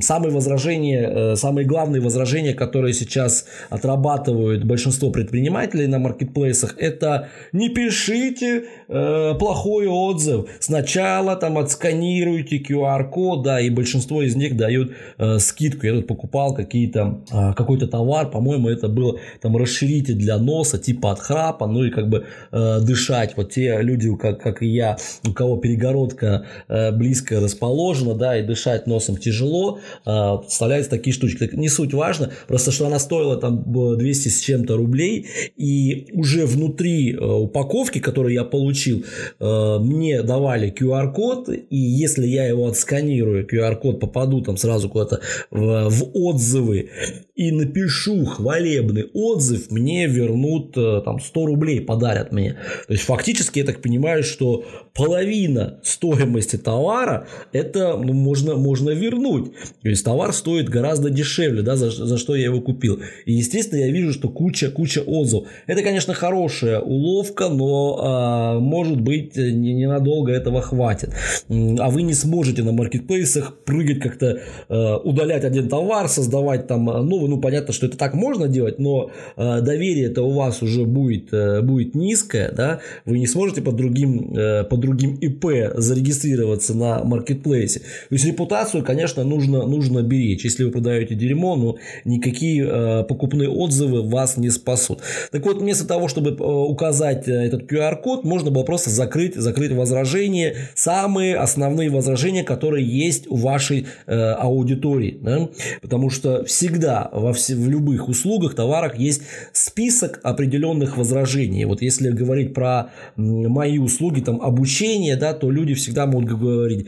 Самые 0.00 0.32
возражения, 0.32 1.36
самые 1.36 1.66
главные 1.66 2.00
возражения 2.00 2.43
решения, 2.44 2.54
которые 2.54 2.92
сейчас 2.94 3.46
отрабатывают 3.70 4.64
большинство 4.64 5.10
предпринимателей 5.10 5.86
на 5.86 5.98
маркетплейсах, 5.98 6.76
это 6.78 7.28
не 7.52 7.68
пишите 7.68 8.64
э, 8.88 9.34
плохой 9.38 9.86
отзыв. 9.86 10.46
Сначала 10.60 11.36
там 11.36 11.58
отсканируйте 11.58 12.58
QR-код, 12.58 13.42
да, 13.42 13.60
и 13.60 13.70
большинство 13.70 14.22
из 14.22 14.36
них 14.36 14.56
дают 14.56 14.92
э, 15.18 15.38
скидку. 15.38 15.86
Я 15.86 15.94
тут 15.94 16.06
покупал 16.06 16.54
какие-то, 16.54 17.20
э, 17.32 17.54
какой-то 17.54 17.86
товар, 17.86 18.30
по-моему, 18.30 18.68
это 18.68 18.88
был 18.88 19.18
там 19.40 19.56
расширитель 19.56 20.14
для 20.14 20.38
носа, 20.38 20.78
типа 20.78 21.12
от 21.12 21.20
храпа, 21.20 21.66
ну 21.66 21.84
и 21.84 21.90
как 21.90 22.08
бы 22.08 22.24
э, 22.52 22.80
дышать. 22.80 23.36
Вот 23.36 23.52
те 23.52 23.82
люди, 23.82 24.14
как, 24.16 24.42
как 24.42 24.62
и 24.62 24.66
я, 24.66 24.96
у 25.26 25.32
кого 25.32 25.56
перегородка 25.56 26.44
э, 26.68 26.92
близко 26.92 27.40
расположена, 27.40 28.14
да, 28.14 28.36
и 28.36 28.42
дышать 28.42 28.86
носом 28.86 29.16
тяжело, 29.16 29.78
э, 30.06 30.38
вставляются 30.48 30.90
такие 30.90 31.14
штучки. 31.14 31.38
Так 31.38 31.54
не 31.54 31.68
суть 31.68 31.94
важно, 31.94 32.30
просто 32.48 32.72
что 32.72 32.86
она 32.86 32.98
стоила 32.98 33.36
там 33.36 33.64
200 33.66 34.28
с 34.28 34.40
чем-то 34.40 34.76
рублей, 34.76 35.26
и 35.56 36.08
уже 36.12 36.46
внутри 36.46 37.12
э, 37.12 37.24
упаковки, 37.24 37.98
которую 37.98 38.34
я 38.34 38.44
получил, 38.44 39.04
э, 39.40 39.78
мне 39.80 40.22
давали 40.22 40.72
QR-код, 40.72 41.48
и 41.48 41.76
если 41.76 42.26
я 42.26 42.46
его 42.46 42.66
отсканирую, 42.66 43.46
QR-код 43.46 44.00
попаду 44.00 44.42
там 44.42 44.56
сразу 44.56 44.88
куда-то 44.88 45.20
в, 45.50 45.88
в 45.88 46.10
отзывы 46.14 46.90
и 47.34 47.50
напишу 47.50 48.24
хвалебный 48.24 49.10
отзыв, 49.12 49.70
мне 49.70 50.06
вернут 50.06 50.76
э, 50.76 51.02
там 51.04 51.20
100 51.20 51.46
рублей, 51.46 51.80
подарят 51.80 52.32
мне. 52.32 52.56
То 52.86 52.92
есть 52.92 53.04
фактически 53.04 53.58
я 53.58 53.64
так 53.64 53.82
понимаю, 53.82 54.22
что 54.22 54.64
половина 54.94 55.80
стоимости 55.82 56.56
товара 56.56 57.26
это 57.52 57.96
ну, 57.96 58.12
можно, 58.12 58.54
можно 58.54 58.90
вернуть. 58.90 59.52
То 59.82 59.88
есть 59.88 60.04
товар 60.04 60.32
стоит 60.32 60.68
гораздо 60.68 61.10
дешевле, 61.10 61.62
да, 61.62 61.76
за, 61.76 61.90
за 61.90 62.13
что 62.18 62.34
я 62.34 62.44
его 62.44 62.60
купил. 62.60 63.00
И 63.26 63.32
естественно 63.32 63.80
я 63.80 63.90
вижу, 63.90 64.12
что 64.12 64.28
куча-куча 64.28 65.00
отзывов. 65.00 65.48
Это, 65.66 65.82
конечно, 65.82 66.14
хорошая 66.14 66.80
уловка, 66.80 67.48
но 67.48 67.98
а, 68.00 68.58
может 68.58 69.00
быть 69.00 69.36
ненадолго 69.36 70.32
этого 70.32 70.60
хватит. 70.62 71.10
А 71.48 71.90
вы 71.90 72.02
не 72.02 72.14
сможете 72.14 72.62
на 72.62 72.72
маркетплейсах 72.72 73.58
прыгать 73.64 74.00
как-то, 74.00 74.40
а, 74.68 74.98
удалять 74.98 75.44
один 75.44 75.68
товар, 75.68 76.08
создавать 76.08 76.66
там 76.66 76.84
новый. 76.84 77.28
Ну, 77.28 77.40
понятно, 77.40 77.72
что 77.72 77.86
это 77.86 77.96
так 77.96 78.14
можно 78.14 78.48
делать, 78.48 78.78
но 78.78 79.10
доверие 79.36 80.06
это 80.06 80.22
у 80.22 80.30
вас 80.30 80.62
уже 80.62 80.84
будет, 80.84 81.30
будет 81.64 81.94
низкое, 81.94 82.52
да, 82.52 82.80
вы 83.04 83.18
не 83.18 83.26
сможете 83.26 83.62
под 83.62 83.76
другим, 83.76 84.34
под 84.68 84.80
другим 84.80 85.14
ИП 85.16 85.74
зарегистрироваться 85.74 86.74
на 86.74 87.04
маркетплейсе. 87.04 87.80
То 87.80 88.14
есть 88.14 88.24
репутацию, 88.24 88.84
конечно, 88.84 89.24
нужно, 89.24 89.66
нужно 89.66 90.02
беречь. 90.02 90.44
Если 90.44 90.64
вы 90.64 90.70
продаете 90.70 91.14
дерьмо, 91.14 91.56
ну, 91.56 91.76
никакие 92.04 92.66
э, 92.66 93.04
покупные 93.04 93.48
отзывы 93.48 94.02
вас 94.02 94.36
не 94.36 94.50
спасут. 94.50 95.00
Так 95.30 95.44
вот, 95.44 95.58
вместо 95.58 95.86
того, 95.86 96.08
чтобы 96.08 96.30
э, 96.30 96.42
указать 96.42 97.28
этот 97.28 97.70
QR-код, 97.70 98.24
можно 98.24 98.50
было 98.50 98.62
просто 98.62 98.90
закрыть, 98.90 99.34
закрыть 99.34 99.72
возражения, 99.72 100.54
самые 100.74 101.36
основные 101.36 101.90
возражения, 101.90 102.44
которые 102.44 102.86
есть 102.86 103.26
у 103.28 103.36
вашей 103.36 103.86
аудитории. 104.06 105.18
Да? 105.20 105.48
Потому 105.80 106.10
что 106.10 106.44
всегда 106.44 107.10
во 107.12 107.32
все, 107.32 107.54
в 107.54 107.68
любых 107.68 108.08
услугах, 108.08 108.54
товарах 108.54 108.98
есть 108.98 109.22
список 109.52 110.20
определенных 110.22 110.96
возражений. 110.96 111.64
Вот 111.64 111.82
если 111.82 112.10
говорить 112.10 112.54
про 112.54 112.90
мои 113.16 113.78
услуги, 113.78 114.20
там, 114.20 114.40
обучение, 114.40 115.16
да, 115.16 115.32
то 115.32 115.50
люди 115.50 115.74
всегда 115.74 116.06
могут 116.06 116.30
говорить, 116.30 116.86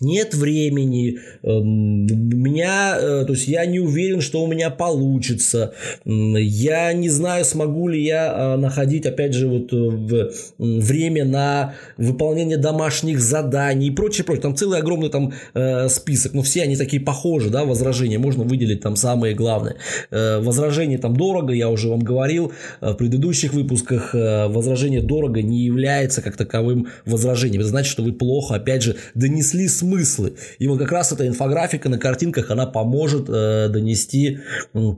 нет 0.00 0.34
времени, 0.34 1.18
эм, 1.42 2.06
меня, 2.06 2.96
э, 2.98 3.24
то 3.26 3.32
есть 3.34 3.48
я 3.48 3.66
не 3.66 3.80
уверен, 3.80 4.22
что 4.22 4.42
у 4.42 4.46
меня 4.46 4.70
получится, 4.70 5.74
я 6.04 6.92
не 6.94 7.10
знаю, 7.10 7.44
смогу 7.44 7.88
ли 7.88 8.02
я 8.02 8.32
э, 8.32 8.56
находить, 8.56 9.04
опять 9.04 9.34
же, 9.34 9.46
вот 9.46 9.72
э, 9.72 10.30
время 10.58 11.24
на 11.26 11.74
выполнение 11.98 12.56
домашних 12.56 13.20
заданий 13.20 13.88
и 13.88 13.90
прочее, 13.90 14.24
прочее. 14.24 14.42
Там 14.42 14.56
целый 14.56 14.78
огромный 14.78 15.10
там 15.10 15.32
список, 15.88 16.32
но 16.32 16.42
все 16.42 16.62
они 16.62 16.76
такие 16.76 17.02
похожи, 17.02 17.50
да, 17.50 17.64
возражения, 17.64 18.18
можно 18.18 18.44
выделить 18.44 18.80
там 18.80 18.96
самые 18.96 19.34
главные. 19.34 19.76
Возражение 20.10 20.98
там 20.98 21.14
дорого, 21.16 21.52
я 21.52 21.68
уже 21.68 21.88
вам 21.88 22.00
говорил 22.00 22.52
в 22.80 22.94
предыдущих 22.94 23.52
выпусках, 23.52 24.14
возражение 24.14 25.02
дорого 25.02 25.42
не 25.42 25.58
является 25.58 26.22
как 26.22 26.36
таковым 26.36 26.88
возражением. 27.04 27.60
Это 27.60 27.70
значит, 27.70 27.92
что 27.92 28.02
вы 28.02 28.12
плохо, 28.12 28.54
опять 28.54 28.82
же, 28.82 28.96
донесли 29.14 29.68
смыслы. 29.90 30.34
И 30.58 30.68
вот 30.68 30.78
как 30.78 30.92
раз 30.92 31.12
эта 31.12 31.26
инфографика 31.26 31.88
на 31.88 31.98
картинках, 31.98 32.50
она 32.50 32.66
поможет 32.66 33.28
э, 33.28 33.68
донести 33.68 34.38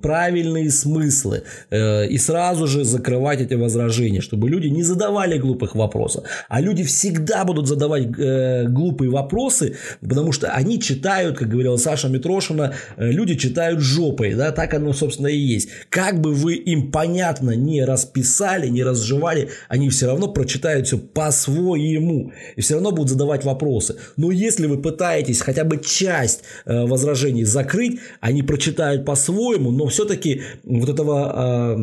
правильные 0.02 0.70
смыслы 0.70 1.42
э, 1.70 2.06
и 2.08 2.18
сразу 2.18 2.66
же 2.66 2.84
закрывать 2.84 3.40
эти 3.40 3.54
возражения, 3.54 4.20
чтобы 4.20 4.50
люди 4.50 4.68
не 4.68 4.82
задавали 4.82 5.38
глупых 5.38 5.74
вопросов. 5.74 6.24
А 6.48 6.60
люди 6.60 6.84
всегда 6.84 7.44
будут 7.44 7.68
задавать 7.68 8.06
э, 8.18 8.66
глупые 8.68 9.10
вопросы, 9.10 9.76
потому 10.00 10.32
что 10.32 10.48
они 10.48 10.80
читают, 10.80 11.38
как 11.38 11.48
говорила 11.48 11.76
Саша 11.76 12.08
Митрошина, 12.08 12.74
э, 12.96 13.10
люди 13.10 13.34
читают 13.34 13.80
жопой, 13.80 14.34
да, 14.34 14.52
так 14.52 14.74
оно, 14.74 14.92
собственно, 14.92 15.28
и 15.28 15.38
есть. 15.38 15.68
Как 15.88 16.20
бы 16.20 16.34
вы 16.34 16.54
им 16.54 16.90
понятно 16.90 17.56
не 17.56 17.84
расписали, 17.84 18.68
не 18.68 18.82
разжевали, 18.82 19.48
они 19.68 19.88
все 19.88 20.06
равно 20.06 20.28
прочитают 20.28 20.86
все 20.86 20.98
по-своему 20.98 22.32
и 22.56 22.60
все 22.60 22.74
равно 22.74 22.90
будут 22.90 23.10
задавать 23.10 23.44
вопросы. 23.44 23.96
Но 24.16 24.30
если 24.30 24.66
вы 24.66 24.81
пытаетесь 24.82 25.40
хотя 25.40 25.64
бы 25.64 25.78
часть 25.78 26.42
э, 26.64 26.84
возражений 26.86 27.44
закрыть, 27.44 28.00
они 28.20 28.42
прочитают 28.42 29.04
по-своему, 29.04 29.70
но 29.70 29.86
все-таки 29.86 30.42
вот 30.64 30.88
этого 30.88 31.76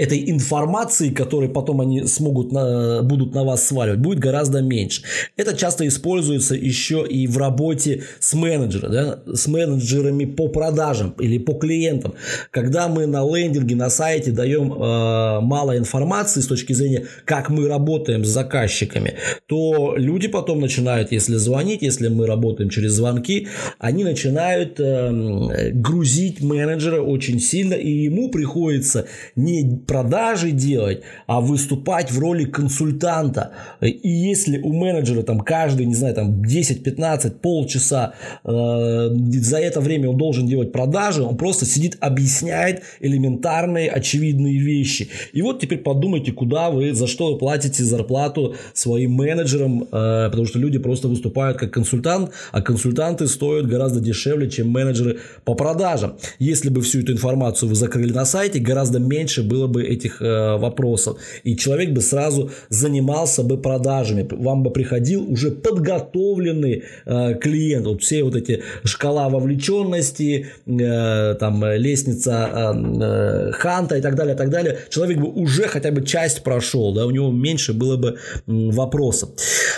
этой 0.00 0.30
информации, 0.30 1.10
которой 1.10 1.50
потом 1.50 1.82
они 1.82 2.06
смогут 2.06 2.52
на, 2.52 3.02
будут 3.02 3.34
на 3.34 3.44
вас 3.44 3.66
сваливать, 3.66 4.00
будет 4.00 4.18
гораздо 4.18 4.62
меньше. 4.62 5.02
Это 5.36 5.54
часто 5.54 5.86
используется 5.86 6.54
еще 6.54 7.06
и 7.06 7.26
в 7.26 7.36
работе 7.36 8.04
с 8.18 8.32
менеджерами, 8.32 8.92
да, 8.92 9.22
с 9.26 9.46
менеджерами 9.46 10.24
по 10.24 10.48
продажам 10.48 11.14
или 11.20 11.36
по 11.36 11.52
клиентам. 11.52 12.14
Когда 12.50 12.88
мы 12.88 13.04
на 13.04 13.22
лендинге, 13.22 13.76
на 13.76 13.90
сайте 13.90 14.30
даем 14.30 14.72
э, 14.72 15.40
мало 15.42 15.76
информации 15.76 16.40
с 16.40 16.46
точки 16.46 16.72
зрения, 16.72 17.06
как 17.26 17.50
мы 17.50 17.68
работаем 17.68 18.24
с 18.24 18.28
заказчиками, 18.28 19.16
то 19.44 19.94
люди 19.98 20.28
потом 20.28 20.60
начинают, 20.60 21.12
если 21.12 21.34
звонить, 21.34 21.82
если 21.82 22.08
мы 22.08 22.26
работаем 22.26 22.70
через 22.70 22.92
звонки, 22.92 23.48
они 23.78 24.04
начинают 24.04 24.80
э, 24.80 25.72
грузить 25.74 26.40
менеджера 26.40 27.02
очень 27.02 27.38
сильно, 27.38 27.74
и 27.74 27.90
ему 27.90 28.30
приходится 28.30 29.04
не 29.36 29.78
продажи 29.90 30.52
делать, 30.52 31.02
а 31.26 31.40
выступать 31.40 32.12
в 32.12 32.18
роли 32.20 32.44
консультанта. 32.44 33.50
И 33.80 34.08
если 34.08 34.60
у 34.60 34.72
менеджера 34.72 35.24
там 35.24 35.40
каждый, 35.40 35.84
не 35.86 35.96
знаю, 35.96 36.14
там 36.14 36.42
10-15, 36.42 37.40
полчаса 37.40 38.12
э, 38.44 39.08
за 39.32 39.58
это 39.58 39.80
время 39.80 40.08
он 40.08 40.16
должен 40.16 40.46
делать 40.46 40.70
продажи, 40.70 41.24
он 41.24 41.36
просто 41.36 41.66
сидит, 41.66 41.96
объясняет 41.98 42.82
элементарные, 43.00 43.90
очевидные 43.90 44.60
вещи. 44.60 45.08
И 45.32 45.42
вот 45.42 45.58
теперь 45.60 45.78
подумайте, 45.78 46.30
куда 46.30 46.70
вы, 46.70 46.94
за 46.94 47.08
что 47.08 47.32
вы 47.32 47.38
платите 47.38 47.82
зарплату 47.82 48.54
своим 48.72 49.14
менеджерам, 49.14 49.82
э, 49.82 49.86
потому 50.30 50.46
что 50.46 50.60
люди 50.60 50.78
просто 50.78 51.08
выступают 51.08 51.58
как 51.58 51.72
консультант, 51.72 52.30
а 52.52 52.62
консультанты 52.62 53.26
стоят 53.26 53.66
гораздо 53.66 53.98
дешевле, 53.98 54.48
чем 54.48 54.70
менеджеры 54.70 55.18
по 55.44 55.54
продажам. 55.54 56.16
Если 56.38 56.68
бы 56.68 56.80
всю 56.80 57.00
эту 57.00 57.10
информацию 57.10 57.68
вы 57.68 57.74
закрыли 57.74 58.12
на 58.12 58.24
сайте, 58.24 58.60
гораздо 58.60 59.00
меньше 59.00 59.42
было 59.42 59.66
бы 59.66 59.79
бы 59.80 59.86
этих 59.86 60.22
э, 60.22 60.56
вопросов. 60.56 61.18
И 61.44 61.56
человек 61.56 61.90
бы 61.90 62.00
сразу 62.00 62.50
занимался 62.68 63.42
бы 63.42 63.58
продажами. 63.58 64.28
Вам 64.30 64.62
бы 64.62 64.70
приходил 64.70 65.30
уже 65.30 65.50
подготовленный 65.50 66.84
э, 67.06 67.34
клиент. 67.40 67.86
Вот 67.86 68.02
все 68.02 68.22
вот 68.22 68.36
эти 68.36 68.62
шкала 68.84 69.28
вовлеченности, 69.28 70.46
э, 70.66 71.34
там 71.40 71.64
лестница 71.64 72.74
э, 72.74 73.52
Ханта 73.52 73.96
и 73.96 74.00
так 74.00 74.14
далее, 74.14 74.34
и 74.34 74.38
так 74.38 74.50
далее. 74.50 74.78
Человек 74.90 75.18
бы 75.18 75.28
уже 75.28 75.68
хотя 75.68 75.90
бы 75.90 76.04
часть 76.04 76.42
прошел, 76.42 76.94
да, 76.94 77.06
у 77.06 77.10
него 77.10 77.30
меньше 77.30 77.72
было 77.72 77.96
бы 77.96 78.18
вопросов. 78.46 79.30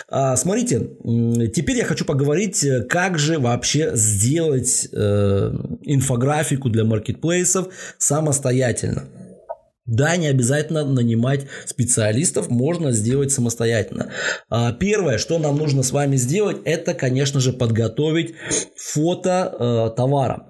А, 0.09 0.37
смотрите, 0.37 0.89
теперь 1.55 1.77
я 1.77 1.85
хочу 1.85 2.05
поговорить, 2.05 2.67
как 2.89 3.19
же 3.19 3.39
вообще 3.39 3.91
сделать 3.95 4.89
э, 4.93 5.53
инфографику 5.83 6.69
для 6.69 6.85
маркетплейсов 6.85 7.69
самостоятельно. 7.99 9.05
Да, 9.85 10.17
не 10.17 10.29
обязательно 10.29 10.85
нанимать 10.85 11.47
специалистов, 11.67 12.49
можно 12.51 12.93
сделать 12.93 13.33
самостоятельно. 13.33 14.11
А, 14.49 14.73
первое, 14.73 15.19
что 15.19 15.41
нам 15.41 15.57
нужно 15.57 15.83
с 15.83 15.91
вами 15.91 16.15
сделать, 16.15 16.59
это, 16.65 16.95
конечно 16.95 17.41
же, 17.41 17.53
подготовить 17.53 18.35
фото 18.77 19.53
э, 19.59 19.97
товара. 19.97 20.47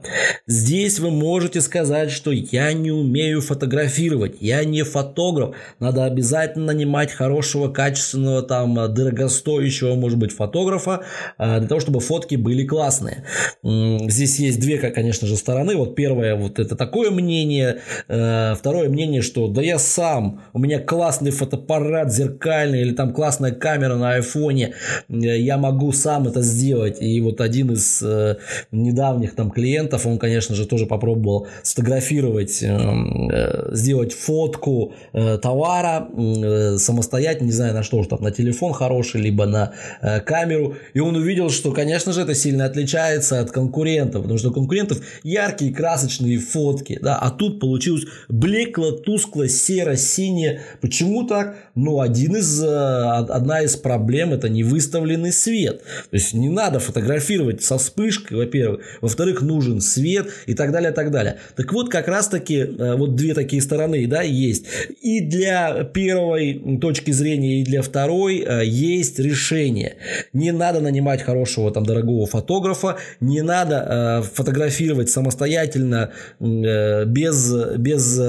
Здесь 0.46 0.98
вы 0.98 1.10
можете 1.10 1.62
сказать, 1.62 2.10
что 2.10 2.30
я 2.30 2.74
не 2.74 2.90
умею 2.90 3.40
фотографировать, 3.40 4.36
я 4.40 4.64
не 4.64 4.82
фотограф. 4.82 5.56
Надо 5.78 6.04
обязательно 6.04 6.66
нанимать 6.66 7.10
хорошего, 7.10 7.68
качественного, 7.68 8.42
там, 8.42 8.74
дорогостоящего, 8.92 9.94
может 9.94 10.18
быть, 10.18 10.32
фотографа, 10.32 11.04
э, 11.38 11.58
для 11.58 11.68
того, 11.68 11.80
чтобы 11.80 12.00
фотки 12.00 12.34
были 12.34 12.66
классные. 12.66 13.24
Здесь 13.62 14.38
есть 14.38 14.60
две, 14.60 14.76
конечно 14.76 15.26
же, 15.26 15.38
стороны. 15.38 15.74
Вот 15.76 15.94
первое, 15.94 16.34
вот 16.34 16.58
это 16.58 16.76
такое 16.76 17.10
мнение. 17.10 17.80
Э, 18.08 18.54
второе 18.58 18.90
мнение, 18.90 19.22
что 19.32 19.48
да 19.48 19.62
я 19.62 19.78
сам, 19.78 20.42
у 20.52 20.58
меня 20.58 20.78
классный 20.78 21.30
фотоаппарат 21.30 22.12
зеркальный 22.12 22.82
или 22.82 22.92
там 22.92 23.14
классная 23.14 23.52
камера 23.52 23.96
на 23.96 24.12
айфоне, 24.12 24.74
э, 25.08 25.14
я 25.38 25.56
могу 25.56 25.90
сам 25.92 26.28
это 26.28 26.42
сделать. 26.42 27.00
И 27.00 27.18
вот 27.22 27.40
один 27.40 27.72
из 27.72 28.02
э, 28.02 28.36
недавних 28.72 29.34
там 29.34 29.50
клиентов, 29.50 30.04
он, 30.04 30.18
конечно 30.18 30.54
же, 30.54 30.66
тоже 30.66 30.84
попробовал 30.84 31.46
сфотографировать, 31.62 32.62
э, 32.62 32.66
э, 32.66 33.74
сделать 33.74 34.12
фотку 34.12 34.92
э, 35.14 35.38
товара 35.38 36.08
э, 36.14 36.76
самостоятельно, 36.76 37.46
не 37.46 37.52
знаю 37.52 37.72
на 37.72 37.82
что, 37.82 38.04
там 38.04 38.20
на 38.20 38.32
телефон 38.32 38.74
хороший, 38.74 39.22
либо 39.22 39.46
на 39.46 39.72
э, 40.02 40.20
камеру, 40.20 40.76
и 40.92 41.00
он 41.00 41.16
увидел, 41.16 41.48
что, 41.48 41.72
конечно 41.72 42.12
же, 42.12 42.20
это 42.20 42.34
сильно 42.34 42.66
отличается 42.66 43.40
от 43.40 43.50
конкурентов, 43.50 44.22
потому 44.22 44.38
что 44.38 44.50
у 44.50 44.52
конкурентов 44.52 44.98
яркие 45.22 45.72
красочные 45.72 46.36
фотки, 46.36 46.98
да, 47.00 47.16
а 47.16 47.30
тут 47.30 47.60
получилось 47.60 48.04
блекло 48.28 48.90
тускло, 49.12 49.46
серо, 49.48 49.96
синее. 49.96 50.60
Почему 50.80 51.26
так? 51.26 51.56
Ну, 51.74 52.00
один 52.00 52.36
из, 52.36 52.62
э, 52.62 52.66
одна 52.66 53.62
из 53.62 53.76
проблем– 53.76 54.32
это 54.34 54.48
невыставленный 54.48 55.32
свет. 55.32 55.82
То 56.10 56.16
есть, 56.16 56.32
не 56.32 56.48
надо 56.48 56.80
фотографировать 56.80 57.62
со 57.62 57.76
вспышкой, 57.76 58.38
во-первых. 58.38 58.80
Во-вторых, 59.02 59.42
нужен 59.42 59.80
свет 59.80 60.28
и 60.46 60.54
так 60.54 60.72
далее, 60.72 60.92
так 60.92 61.10
далее. 61.10 61.36
Так 61.56 61.72
вот, 61.72 61.90
как 61.90 62.08
раз-таки, 62.08 62.56
э, 62.56 62.94
вот 62.96 63.14
две 63.14 63.34
такие 63.34 63.60
стороны, 63.60 64.06
да, 64.06 64.22
есть. 64.22 64.64
И 65.02 65.20
для 65.20 65.84
первой 65.84 66.78
точки 66.80 67.10
зрения, 67.10 67.60
и 67.60 67.64
для 67.64 67.82
второй 67.82 68.38
э, 68.38 68.64
есть 68.64 69.18
решение. 69.18 69.96
Не 70.32 70.52
надо 70.52 70.80
нанимать 70.80 71.22
хорошего, 71.22 71.70
там, 71.70 71.84
дорогого 71.84 72.26
фотографа, 72.26 72.96
не 73.20 73.42
надо 73.42 74.24
фотографировать 74.34 75.10
самостоятельно 75.10 76.12
без, 76.40 77.54
без 77.76 78.20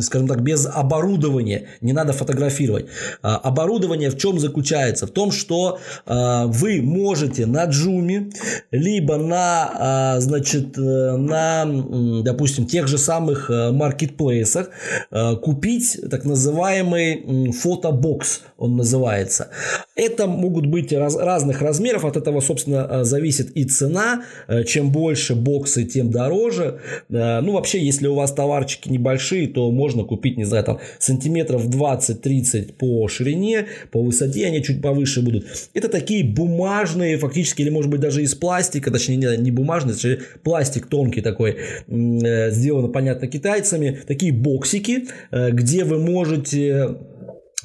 скажем 0.00 0.19
скажем 0.20 0.28
так, 0.28 0.42
без 0.42 0.66
оборудования 0.66 1.68
не 1.80 1.92
надо 1.92 2.12
фотографировать. 2.12 2.86
А, 3.22 3.36
оборудование 3.36 4.10
в 4.10 4.18
чем 4.18 4.38
заключается? 4.38 5.06
В 5.06 5.10
том, 5.10 5.32
что 5.32 5.78
а, 6.06 6.46
вы 6.46 6.82
можете 6.82 7.46
на 7.46 7.64
джуме, 7.64 8.30
либо 8.70 9.16
на, 9.16 9.70
а, 9.72 10.20
значит, 10.20 10.76
э, 10.78 11.16
на, 11.16 11.64
допустим, 12.22 12.66
тех 12.66 12.86
же 12.86 12.98
самых 12.98 13.50
э, 13.50 13.72
маркетплейсах 13.72 14.70
купить 15.42 15.98
так 16.10 16.24
называемый 16.24 17.52
фотобокс, 17.52 18.42
он 18.58 18.76
называется. 18.76 19.48
Это 19.96 20.26
могут 20.26 20.66
быть 20.66 20.92
раз, 20.92 21.16
разных 21.16 21.62
размеров, 21.62 22.04
от 22.04 22.16
этого, 22.16 22.40
собственно, 22.40 23.04
зависит 23.04 23.50
и 23.56 23.64
цена. 23.64 24.22
Чем 24.66 24.90
больше 24.90 25.34
боксы, 25.34 25.84
тем 25.84 26.10
дороже. 26.10 26.80
Ну, 27.08 27.52
вообще, 27.52 27.84
если 27.84 28.06
у 28.06 28.14
вас 28.14 28.32
товарчики 28.32 28.88
небольшие, 28.88 29.48
то 29.48 29.70
можно 29.70 30.04
купить, 30.10 30.36
не 30.36 30.44
знаю, 30.44 30.64
там 30.64 30.80
сантиметров 30.98 31.66
20-30 31.68 32.74
по 32.74 33.08
ширине, 33.08 33.66
по 33.92 34.02
высоте 34.02 34.46
они 34.46 34.62
чуть 34.62 34.82
повыше 34.82 35.22
будут. 35.22 35.46
Это 35.72 35.88
такие 35.88 36.24
бумажные, 36.24 37.16
фактически, 37.16 37.62
или 37.62 37.70
может 37.70 37.90
быть 37.90 38.00
даже 38.00 38.22
из 38.22 38.34
пластика, 38.34 38.90
точнее 38.90 39.16
не, 39.16 39.36
не 39.38 39.50
бумажный, 39.50 39.94
точнее 39.94 40.18
пластик 40.42 40.86
тонкий 40.86 41.20
такой, 41.20 41.56
э, 41.86 42.50
сделано, 42.50 42.88
понятно, 42.88 43.28
китайцами, 43.28 44.00
такие 44.06 44.32
боксики, 44.32 45.06
э, 45.30 45.50
где 45.52 45.84
вы 45.84 45.98
можете 45.98 46.96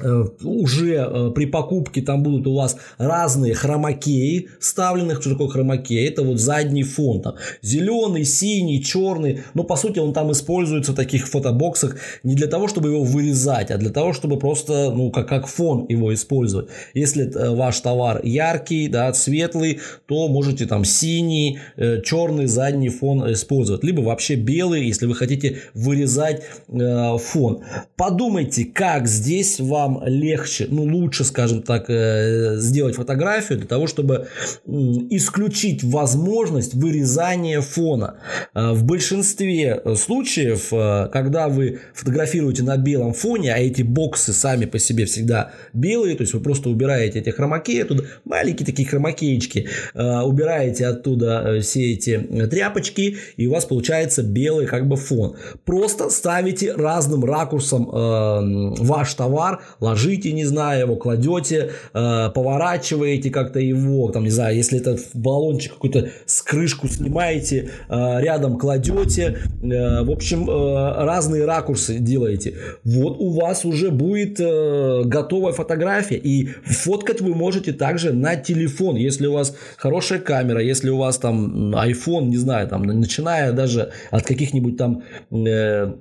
уже 0.02 0.96
э, 0.96 1.32
при 1.32 1.46
покупке 1.46 2.02
там 2.02 2.22
будут 2.22 2.48
у 2.48 2.56
вас 2.56 2.78
разные 2.98 3.54
хромакеи 3.54 4.50
вставленных. 4.60 5.22
Что 5.22 5.32
такое 5.32 5.48
хромакей? 5.48 6.08
Это 6.08 6.24
вот 6.24 6.40
задний 6.40 6.84
фон. 6.84 7.22
Там, 7.22 7.36
зеленый, 7.62 8.26
синий, 8.26 8.84
черный. 8.84 9.44
Но 9.54 9.64
по 9.64 9.76
сути 9.78 10.00
он 10.00 10.14
там 10.14 10.32
используется 10.32 10.92
в 10.92 10.96
таких 10.96 11.28
фотобоксах 11.28 11.98
не 12.24 12.36
для 12.36 12.48
того, 12.48 12.68
чтобы 12.68 12.90
его 12.90 13.04
вырезать, 13.04 13.72
а 13.72 13.78
для 13.78 13.90
того, 13.90 14.12
чтобы 14.12 14.38
просто 14.38 14.92
ну, 14.92 15.12
как, 15.12 15.30
как 15.30 15.48
фон 15.48 15.86
его 15.88 16.14
использовать. 16.14 16.68
Если 16.94 17.26
э, 17.34 17.56
ваш 17.56 17.80
товар 17.80 18.20
яркий, 18.24 18.88
да, 18.90 19.14
светлый, 19.14 19.80
то 20.08 20.28
можете 20.28 20.66
там 20.66 20.84
синий, 20.84 21.60
черный 22.04 22.48
задний 22.48 22.90
фон 22.90 23.32
использовать. 23.32 23.84
Либо 23.84 24.02
вообще 24.02 24.36
белый, 24.36 24.86
если 24.86 25.06
вы 25.06 25.16
хотите 25.16 25.62
вырезать 25.74 26.44
э, 26.68 27.18
фон. 27.18 27.62
Подумайте, 27.96 28.66
как 28.66 29.08
здесь 29.08 29.60
вам 29.60 29.85
вам 29.88 30.04
легче, 30.06 30.68
ну 30.70 30.84
лучше, 30.84 31.24
скажем 31.24 31.62
так, 31.62 31.90
э, 31.90 32.56
сделать 32.58 32.96
фотографию 32.96 33.60
для 33.60 33.68
того, 33.68 33.88
чтобы 33.88 34.28
исключить 34.66 35.84
возможность 35.84 36.74
вырезания 36.74 37.62
фона. 37.62 38.16
Э, 38.54 38.72
в 38.72 38.84
большинстве 38.84 39.82
случаев, 39.96 40.70
э, 40.72 41.10
когда 41.12 41.48
вы 41.48 41.80
фотографируете 41.94 42.64
на 42.64 42.78
белом 42.78 43.14
фоне, 43.14 43.54
а 43.54 43.58
эти 43.58 43.84
боксы 43.84 44.34
сами 44.34 44.66
по 44.66 44.80
себе 44.80 45.06
всегда 45.06 45.52
белые, 45.74 46.16
то 46.16 46.22
есть 46.22 46.34
вы 46.34 46.40
просто 46.40 46.70
убираете 46.70 47.20
эти 47.20 47.30
хромакеи 47.30 47.82
оттуда, 47.82 48.04
маленькие 48.26 48.66
такие 48.66 48.88
хромакеечки, 48.88 49.68
убираете 49.94 50.88
оттуда 50.88 51.60
все 51.62 51.94
эти 51.94 52.18
тряпочки, 52.50 53.18
и 53.38 53.48
у 53.48 53.54
вас 53.54 53.66
получается 53.66 54.24
белый 54.24 54.66
как 54.66 54.88
бы 54.88 54.96
фон. 54.96 55.36
Просто 55.66 56.10
ставите 56.10 56.74
разным 56.74 57.24
ракурсом 57.24 57.86
ваш 57.86 59.14
товар 59.14 59.62
ложите, 59.80 60.32
не 60.32 60.46
знаю, 60.46 60.82
его 60.82 60.96
кладете, 60.96 61.72
э, 61.94 62.30
поворачиваете 62.34 63.30
как-то 63.30 63.60
его, 63.60 64.10
там, 64.12 64.24
не 64.24 64.30
знаю, 64.30 64.56
если 64.56 64.80
это 64.80 64.98
баллончик 65.14 65.74
какой-то 65.74 66.10
с 66.26 66.42
крышку 66.42 66.88
снимаете, 66.88 67.70
э, 67.90 68.22
рядом 68.22 68.58
кладете, 68.58 69.38
э, 69.62 70.04
в 70.04 70.12
общем, 70.12 70.46
разные 70.48 71.46
ракурсы 71.46 71.98
делаете. 71.98 72.56
Вот 72.84 73.18
у 73.20 73.32
вас 73.32 73.66
уже 73.66 73.92
будет 73.92 74.38
готовая 74.38 75.54
фотография, 75.54 76.18
и 76.18 76.48
фоткать 76.66 77.22
вы 77.22 77.34
можете 77.34 77.74
также 77.74 78.14
на 78.14 78.36
телефон, 78.36 78.96
если 78.96 79.28
у 79.28 79.34
вас 79.34 79.56
хорошая 79.78 80.20
камера, 80.20 80.62
если 80.62 80.90
у 80.90 80.98
вас 80.98 81.18
там 81.18 81.76
iPhone, 81.76 82.26
не 82.26 82.38
знаю, 82.38 82.68
там, 82.68 82.84
начиная 82.84 83.52
даже 83.52 83.92
от 84.12 84.24
каких-нибудь 84.24 84.78
там 84.78 85.04
э, 85.32 85.94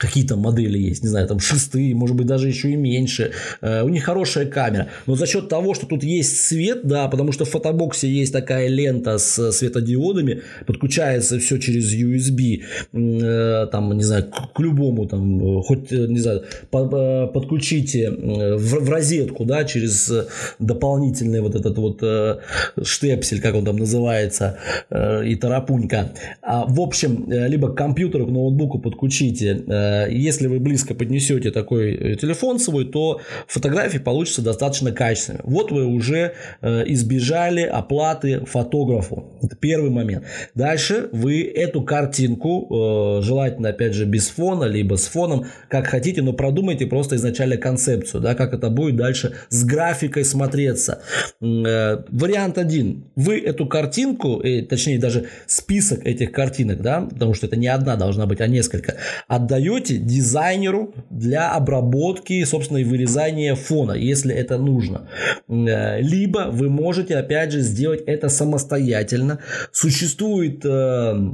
какие 0.00 0.26
то 0.26 0.36
модели 0.36 0.78
есть, 0.78 1.02
не 1.02 1.08
знаю, 1.08 1.28
там 1.28 1.40
шестые, 1.40 1.94
может 1.94 2.16
быть, 2.16 2.26
даже 2.26 2.48
еще 2.48 2.70
и 2.70 2.76
меньше. 2.76 3.32
Э, 3.60 3.82
у 3.82 3.88
них 3.88 4.04
хорошая 4.04 4.46
камера. 4.46 4.88
Но 5.06 5.14
за 5.14 5.26
счет 5.26 5.48
того, 5.48 5.74
что 5.74 5.86
тут 5.86 6.02
есть 6.02 6.40
свет, 6.40 6.80
да, 6.84 7.08
потому 7.08 7.32
что 7.32 7.44
в 7.44 7.50
фотобоксе 7.50 8.08
есть 8.08 8.32
такая 8.32 8.68
лента 8.68 9.18
с 9.18 9.52
светодиодами, 9.52 10.42
подключается 10.66 11.38
все 11.38 11.58
через 11.58 11.94
USB, 11.94 12.62
э, 12.92 13.66
там, 13.70 13.96
не 13.96 14.02
знаю, 14.02 14.24
к, 14.54 14.60
любому, 14.60 15.06
там, 15.06 15.62
хоть, 15.62 15.90
не 15.90 16.18
знаю, 16.18 16.44
подключите 16.70 18.10
в, 18.10 18.88
розетку, 18.88 19.44
да, 19.44 19.64
через 19.64 20.12
дополнительный 20.58 21.40
вот 21.40 21.54
этот 21.54 21.76
вот 21.78 21.98
э, 22.02 22.38
штепсель, 22.82 23.40
как 23.40 23.54
он 23.54 23.64
там 23.64 23.76
называется, 23.76 24.58
и 24.90 25.34
тарапунька. 25.34 26.12
А, 26.42 26.64
в 26.66 26.80
общем, 26.80 27.26
либо 27.30 27.72
к 27.72 27.76
компьютеру, 27.76 28.26
к 28.26 28.30
ноутбуку 28.30 28.78
подключите 28.78 29.62
Э, 29.68 29.89
если 30.08 30.46
вы 30.46 30.60
близко 30.60 30.94
поднесете 30.94 31.50
такой 31.50 31.94
э, 31.94 32.16
телефон 32.16 32.58
свой, 32.58 32.84
то 32.84 33.20
фотографии 33.46 33.98
получатся 33.98 34.42
достаточно 34.42 34.92
качественными. 34.92 35.42
Вот 35.44 35.72
вы 35.72 35.86
уже 35.86 36.34
э, 36.60 36.84
избежали 36.86 37.62
оплаты 37.62 38.44
фотографу. 38.46 39.38
Это 39.42 39.56
первый 39.56 39.90
момент. 39.90 40.24
Дальше 40.54 41.08
вы 41.12 41.42
эту 41.42 41.82
картинку, 41.82 43.20
желательно 43.22 43.70
опять 43.70 43.94
же 43.94 44.04
без 44.04 44.28
фона, 44.28 44.64
либо 44.64 44.96
с 44.96 45.06
фоном, 45.06 45.46
как 45.68 45.86
хотите, 45.86 46.22
но 46.22 46.32
продумайте 46.32 46.86
просто 46.86 47.16
изначально 47.16 47.56
концепцию, 47.56 48.20
да, 48.20 48.34
как 48.34 48.54
это 48.54 48.70
будет 48.70 48.96
дальше 48.96 49.32
с 49.48 49.64
графикой 49.64 50.24
смотреться. 50.24 51.02
Вариант 51.40 52.58
один. 52.58 53.04
Вы 53.16 53.40
эту 53.40 53.66
картинку, 53.66 54.42
точнее 54.68 54.98
даже 54.98 55.26
список 55.46 56.06
этих 56.06 56.32
картинок, 56.32 56.80
да, 56.80 57.02
потому 57.02 57.34
что 57.34 57.46
это 57.46 57.56
не 57.56 57.68
одна 57.68 57.96
должна 57.96 58.26
быть, 58.26 58.40
а 58.40 58.46
несколько, 58.46 58.96
отдаете 59.28 59.79
отдаете 59.80 59.96
дизайнеру 59.96 60.94
для 61.10 61.52
обработки, 61.52 62.44
собственно, 62.44 62.78
и 62.78 62.84
вырезания 62.84 63.54
фона, 63.54 63.92
если 63.92 64.34
это 64.34 64.58
нужно. 64.58 65.08
Э, 65.48 66.00
либо 66.00 66.48
вы 66.50 66.68
можете, 66.68 67.16
опять 67.16 67.52
же, 67.52 67.60
сделать 67.60 68.02
это 68.06 68.28
самостоятельно. 68.28 69.38
Существует 69.72 70.64
э, 70.64 71.32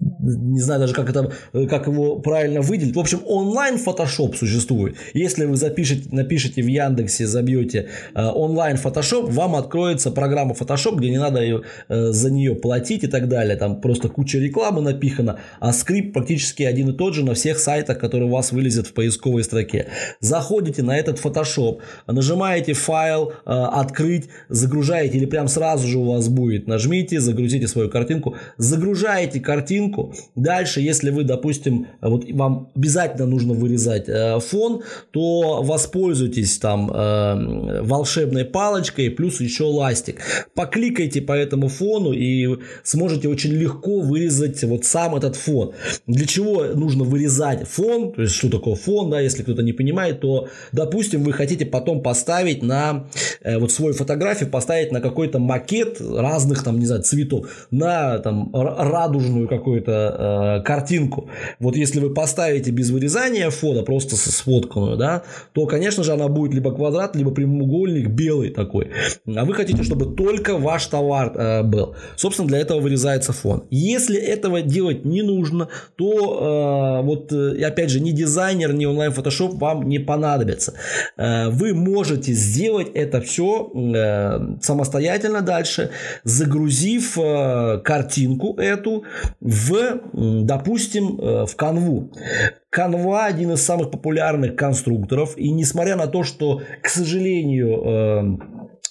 не 0.00 0.60
знаю 0.60 0.80
даже, 0.80 0.94
как, 0.94 1.10
это, 1.10 1.32
как 1.68 1.86
его 1.86 2.18
правильно 2.18 2.60
выделить. 2.60 2.94
В 2.94 3.00
общем, 3.00 3.20
онлайн 3.24 3.76
Photoshop 3.76 4.36
существует. 4.36 4.96
Если 5.14 5.44
вы 5.44 5.56
запишете, 5.56 6.08
напишите 6.12 6.62
в 6.62 6.66
Яндексе, 6.66 7.26
забьете 7.26 7.88
э, 8.14 8.24
онлайн 8.26 8.76
Photoshop, 8.76 9.30
вам 9.30 9.56
откроется 9.56 10.10
программа 10.10 10.54
Photoshop, 10.54 10.96
где 10.96 11.10
не 11.10 11.18
надо 11.18 11.42
ее, 11.42 11.62
э, 11.88 12.12
за 12.12 12.30
нее 12.30 12.54
платить 12.54 13.04
и 13.04 13.06
так 13.06 13.28
далее. 13.28 13.56
Там 13.56 13.80
просто 13.80 14.08
куча 14.08 14.38
рекламы 14.38 14.80
напихана, 14.82 15.40
а 15.60 15.72
скрипт 15.72 16.12
практически 16.12 16.62
один 16.62 16.90
и 16.90 16.92
тот 16.96 17.14
же 17.14 17.24
на 17.24 17.34
всех 17.34 17.58
сайтах, 17.58 17.98
которые 17.98 18.28
у 18.28 18.32
вас 18.32 18.52
вылезет 18.52 18.86
в 18.86 18.92
поисковой 18.92 19.44
строке. 19.44 19.88
Заходите 20.20 20.82
на 20.82 20.96
этот 20.96 21.18
Photoshop, 21.18 21.80
нажимаете 22.06 22.72
файл, 22.72 23.32
э, 23.32 23.50
открыть, 23.50 24.28
загружаете 24.48 25.18
или 25.18 25.26
прям 25.26 25.48
сразу 25.48 25.88
же 25.88 25.98
у 25.98 26.12
вас 26.12 26.28
будет. 26.28 26.66
Нажмите, 26.66 27.20
загрузите 27.20 27.66
свою 27.66 27.88
картинку, 27.88 28.36
загружаете 28.58 29.40
картинку, 29.40 29.97
Дальше, 30.34 30.80
если 30.80 31.10
вы, 31.10 31.24
допустим, 31.24 31.86
вот 32.00 32.24
вам 32.30 32.70
обязательно 32.74 33.26
нужно 33.26 33.54
вырезать 33.54 34.08
э, 34.08 34.38
фон, 34.40 34.82
то 35.10 35.62
воспользуйтесь 35.62 36.58
там 36.58 36.90
э, 36.90 37.82
волшебной 37.82 38.44
палочкой 38.44 39.10
плюс 39.10 39.40
еще 39.40 39.64
ластик. 39.64 40.20
Покликайте 40.54 41.20
по 41.20 41.32
этому 41.32 41.68
фону 41.68 42.12
и 42.12 42.58
сможете 42.82 43.28
очень 43.28 43.52
легко 43.52 44.00
вырезать 44.00 44.62
вот 44.64 44.84
сам 44.84 45.14
этот 45.14 45.36
фон. 45.36 45.72
Для 46.06 46.26
чего 46.26 46.64
нужно 46.74 47.04
вырезать 47.04 47.68
фон? 47.68 48.12
То 48.12 48.22
есть, 48.22 48.34
что 48.34 48.50
такое 48.50 48.74
фон, 48.74 49.10
да, 49.10 49.20
если 49.20 49.42
кто-то 49.42 49.62
не 49.62 49.72
понимает, 49.72 50.20
то, 50.20 50.48
допустим, 50.72 51.22
вы 51.22 51.32
хотите 51.32 51.66
потом 51.66 52.02
поставить 52.02 52.62
на 52.62 53.08
э, 53.42 53.58
вот 53.58 53.72
свою 53.72 53.94
фотографию, 53.94 54.50
поставить 54.50 54.92
на 54.92 55.00
какой-то 55.00 55.38
макет 55.38 56.00
разных 56.00 56.62
там, 56.62 56.78
не 56.78 56.86
знаю, 56.86 57.02
цветов, 57.02 57.46
на 57.70 58.18
там 58.18 58.50
радужную 58.54 59.48
какую-то 59.80 60.58
э, 60.58 60.62
картинку. 60.64 61.28
Вот 61.60 61.76
если 61.76 62.00
вы 62.00 62.10
поставите 62.14 62.70
без 62.70 62.90
вырезания 62.90 63.50
фото, 63.50 63.82
просто 63.82 64.16
сфотканную, 64.16 64.96
да, 64.96 65.22
то, 65.52 65.66
конечно 65.66 66.04
же, 66.04 66.12
она 66.12 66.28
будет 66.28 66.54
либо 66.54 66.72
квадрат, 66.74 67.16
либо 67.16 67.30
прямоугольник 67.30 68.08
белый 68.08 68.50
такой. 68.50 68.90
А 69.26 69.44
вы 69.44 69.54
хотите, 69.54 69.82
чтобы 69.82 70.06
только 70.06 70.56
ваш 70.56 70.86
товар 70.86 71.32
э, 71.34 71.62
был. 71.62 71.94
Собственно, 72.16 72.48
для 72.48 72.58
этого 72.58 72.80
вырезается 72.80 73.32
фон. 73.32 73.64
Если 73.70 74.18
этого 74.18 74.62
делать 74.62 75.04
не 75.04 75.22
нужно, 75.22 75.68
то 75.96 77.00
э, 77.00 77.04
вот, 77.04 77.32
э, 77.32 77.64
опять 77.64 77.90
же, 77.90 78.00
ни 78.00 78.10
дизайнер, 78.10 78.72
ни 78.72 78.86
онлайн 78.86 79.12
Photoshop 79.12 79.58
вам 79.58 79.88
не 79.88 79.98
понадобится. 79.98 80.74
Э, 81.16 81.48
вы 81.48 81.74
можете 81.74 82.32
сделать 82.32 82.88
это 82.94 83.20
все 83.20 83.70
э, 83.74 84.56
самостоятельно 84.60 85.42
дальше, 85.42 85.90
загрузив 86.24 87.18
э, 87.18 87.80
картинку 87.84 88.54
эту 88.58 89.04
в 89.40 89.67
в, 89.68 90.44
допустим, 90.44 91.16
в 91.46 91.54
канву. 91.56 92.12
Canva 92.74 93.24
один 93.24 93.52
из 93.52 93.62
самых 93.62 93.90
популярных 93.90 94.54
конструкторов, 94.56 95.38
и 95.38 95.50
несмотря 95.50 95.96
на 95.96 96.06
то, 96.06 96.22
что, 96.22 96.60
к 96.82 96.88
сожалению, 96.88 98.38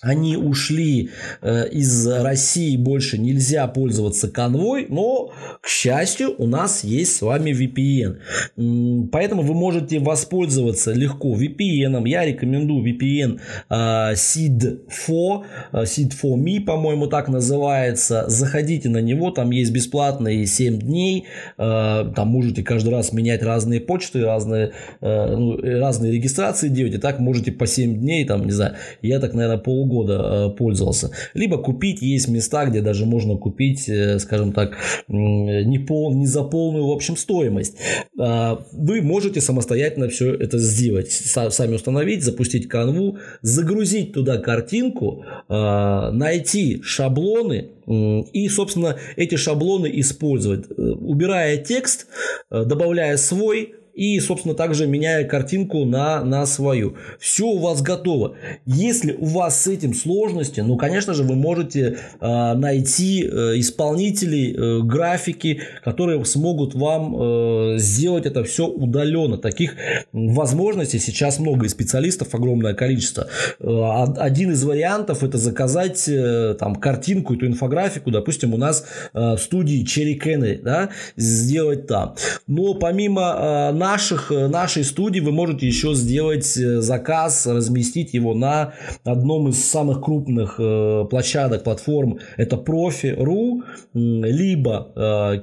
они 0.02 0.38
ушли 0.38 1.10
э, 1.42 1.70
из 1.70 2.08
России, 2.08 2.78
больше 2.78 3.18
нельзя 3.18 3.68
пользоваться 3.68 4.30
конвой, 4.30 4.86
но, 4.90 5.32
к 5.62 5.68
счастью, 5.68 6.36
у 6.38 6.46
нас 6.46 6.84
есть 6.84 7.16
с 7.16 7.22
вами 7.22 7.52
VPN. 7.52 9.10
Поэтому 9.12 9.42
вы 9.42 9.56
можете 9.56 10.00
воспользоваться 10.00 10.94
легко 10.94 11.36
VPN. 11.36 12.08
Я 12.08 12.26
рекомендую 12.26 12.86
VPN 12.86 13.40
э, 13.70 14.14
SID4, 14.14 15.44
э, 15.72 15.84
SID4Me, 15.84 16.62
по-моему, 16.62 17.08
так 17.08 17.28
называется. 17.28 18.26
Заходите 18.28 18.90
на 18.90 19.02
него, 19.02 19.32
там 19.32 19.50
есть 19.50 19.72
бесплатные 19.72 20.46
7 20.46 20.80
дней. 20.80 21.26
Э, 21.58 22.12
там 22.16 22.28
можете 22.28 22.62
каждый 22.62 22.90
раз 22.90 23.14
менять 23.14 23.42
разные 23.42 23.82
почты, 23.82 24.24
разные, 24.24 24.74
э, 25.02 25.36
ну, 25.36 25.58
разные 25.58 26.12
регистрации 26.12 26.70
делать. 26.70 26.94
И 26.94 26.98
так 27.00 27.20
можете 27.20 27.52
по 27.52 27.66
7 27.66 27.98
дней, 27.98 28.26
там, 28.26 28.46
не 28.46 28.52
знаю, 28.52 28.76
я 29.02 29.20
так, 29.20 29.34
наверное, 29.34 29.58
полгода 29.58 29.87
полгода 29.88 30.50
э, 30.54 30.58
пользовался. 30.58 31.12
Либо 31.34 31.58
купить, 31.58 32.02
есть 32.02 32.28
места, 32.28 32.66
где 32.66 32.82
даже 32.82 33.06
можно 33.06 33.38
купить, 33.38 33.90
э, 33.90 34.20
скажем 34.20 34.54
так, 34.54 34.78
не, 35.08 35.80
пол, 35.80 36.14
не 36.14 36.26
за 36.26 36.44
полную, 36.44 36.88
в 36.88 36.92
общем, 36.92 37.16
стоимость. 37.16 37.78
А, 38.20 38.60
вы 38.72 39.02
можете 39.02 39.42
самостоятельно 39.42 40.10
все 40.10 40.34
это 40.34 40.58
сделать. 40.58 41.12
Сами 41.12 41.76
установить, 41.76 42.24
запустить 42.24 42.68
канву, 42.68 43.18
загрузить 43.42 44.14
туда 44.14 44.38
картинку, 44.38 45.24
а, 45.48 46.12
найти 46.12 46.82
шаблоны, 46.84 47.70
и, 47.88 48.50
собственно, 48.50 48.98
эти 49.16 49.36
шаблоны 49.36 49.90
использовать, 50.02 50.66
э, 50.70 50.74
убирая 50.74 51.56
текст, 51.56 52.08
добавляя 52.52 53.16
свой, 53.16 53.76
и, 53.98 54.20
собственно, 54.20 54.54
также 54.54 54.86
меняя 54.86 55.24
картинку 55.26 55.84
на, 55.84 56.24
на 56.24 56.46
свою. 56.46 56.96
Все 57.20 57.46
у 57.48 57.58
вас 57.58 57.82
готово. 57.82 58.36
Если 58.68 59.14
у 59.14 59.26
вас 59.26 59.64
с 59.64 59.68
этим 59.68 59.96
сложности, 59.96 60.62
ну, 60.62 60.78
конечно 60.78 61.16
же, 61.16 61.24
вы 61.24 61.36
можете 61.36 61.98
э, 62.22 62.54
найти 62.54 63.24
э, 63.24 63.60
исполнителей 63.60 64.54
э, 64.54 64.82
графики, 64.84 65.62
которые 65.84 66.24
смогут 66.26 66.76
вам 66.76 67.16
э, 67.16 67.78
сделать 67.80 68.28
это 68.28 68.44
все 68.44 68.68
удаленно. 68.68 69.40
Таких 69.40 69.76
возможностей 70.14 71.00
сейчас 71.00 71.40
много, 71.40 71.66
и 71.66 71.70
специалистов 71.70 72.36
огромное 72.36 72.76
количество. 72.76 73.28
Э, 73.60 74.04
один 74.18 74.52
из 74.52 74.64
вариантов 74.64 75.24
это 75.24 75.40
заказать 75.40 76.08
э, 76.08 76.56
там 76.60 76.76
картинку, 76.76 77.34
эту 77.34 77.48
инфографику, 77.48 78.12
допустим, 78.12 78.54
у 78.54 78.58
нас 78.58 78.86
э, 79.16 79.20
в 79.20 79.40
студии 79.40 79.84
Cherry 79.84 80.22
Canary, 80.22 80.62
да, 80.62 80.90
сделать 81.16 81.88
там. 81.88 82.14
Но 82.46 82.76
помимо 82.76 83.70
э, 83.72 83.72
наших, 83.92 84.32
э, 84.32 84.48
нашей 84.48 84.84
студии 84.84 85.22
вы 85.22 85.32
можете 85.32 85.68
еще 85.68 85.94
сделать 85.94 86.58
э, 86.58 86.82
заказ, 86.82 87.48
разместить 87.48 88.14
его 88.14 88.34
на 88.34 88.74
одном 89.06 89.48
из 89.50 89.64
самых 89.64 90.02
крупных 90.02 90.56
э, 90.60 91.06
площадок, 91.10 91.64
платформ. 91.64 92.20
Это 92.38 92.56
Profi.ru, 92.58 93.64
либо 93.94 94.92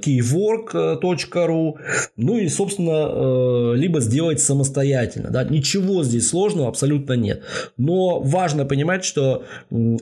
keywork.ru, 0.05 1.73
ну 2.17 2.37
и, 2.37 2.49
собственно, 2.49 3.73
либо 3.73 3.99
сделать 3.99 4.39
самостоятельно. 4.39 5.29
Да? 5.31 5.43
Ничего 5.43 6.03
здесь 6.03 6.29
сложного 6.29 6.69
абсолютно 6.69 7.13
нет. 7.13 7.43
Но 7.77 8.19
важно 8.19 8.65
понимать, 8.65 9.05
что 9.05 9.43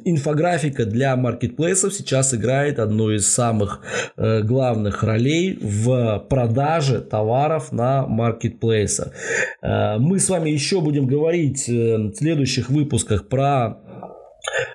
инфографика 0.06 0.86
для 0.86 1.16
маркетплейсов 1.16 1.94
сейчас 1.94 2.34
играет 2.34 2.80
одну 2.80 3.12
из 3.12 3.28
самых 3.28 3.82
главных 4.18 5.04
ролей 5.04 5.60
в 5.62 6.26
продаже 6.30 7.00
товаров 7.00 7.72
на 7.72 8.06
маркетплейсах 8.08 8.33
маркетплейса. 8.34 9.14
Мы 9.62 10.20
с 10.20 10.30
вами 10.30 10.50
еще 10.50 10.82
будем 10.82 11.08
говорить 11.08 11.70
э, 11.70 11.98
в 11.98 12.16
следующих 12.16 12.70
выпусках 12.70 13.28
про 13.30 13.78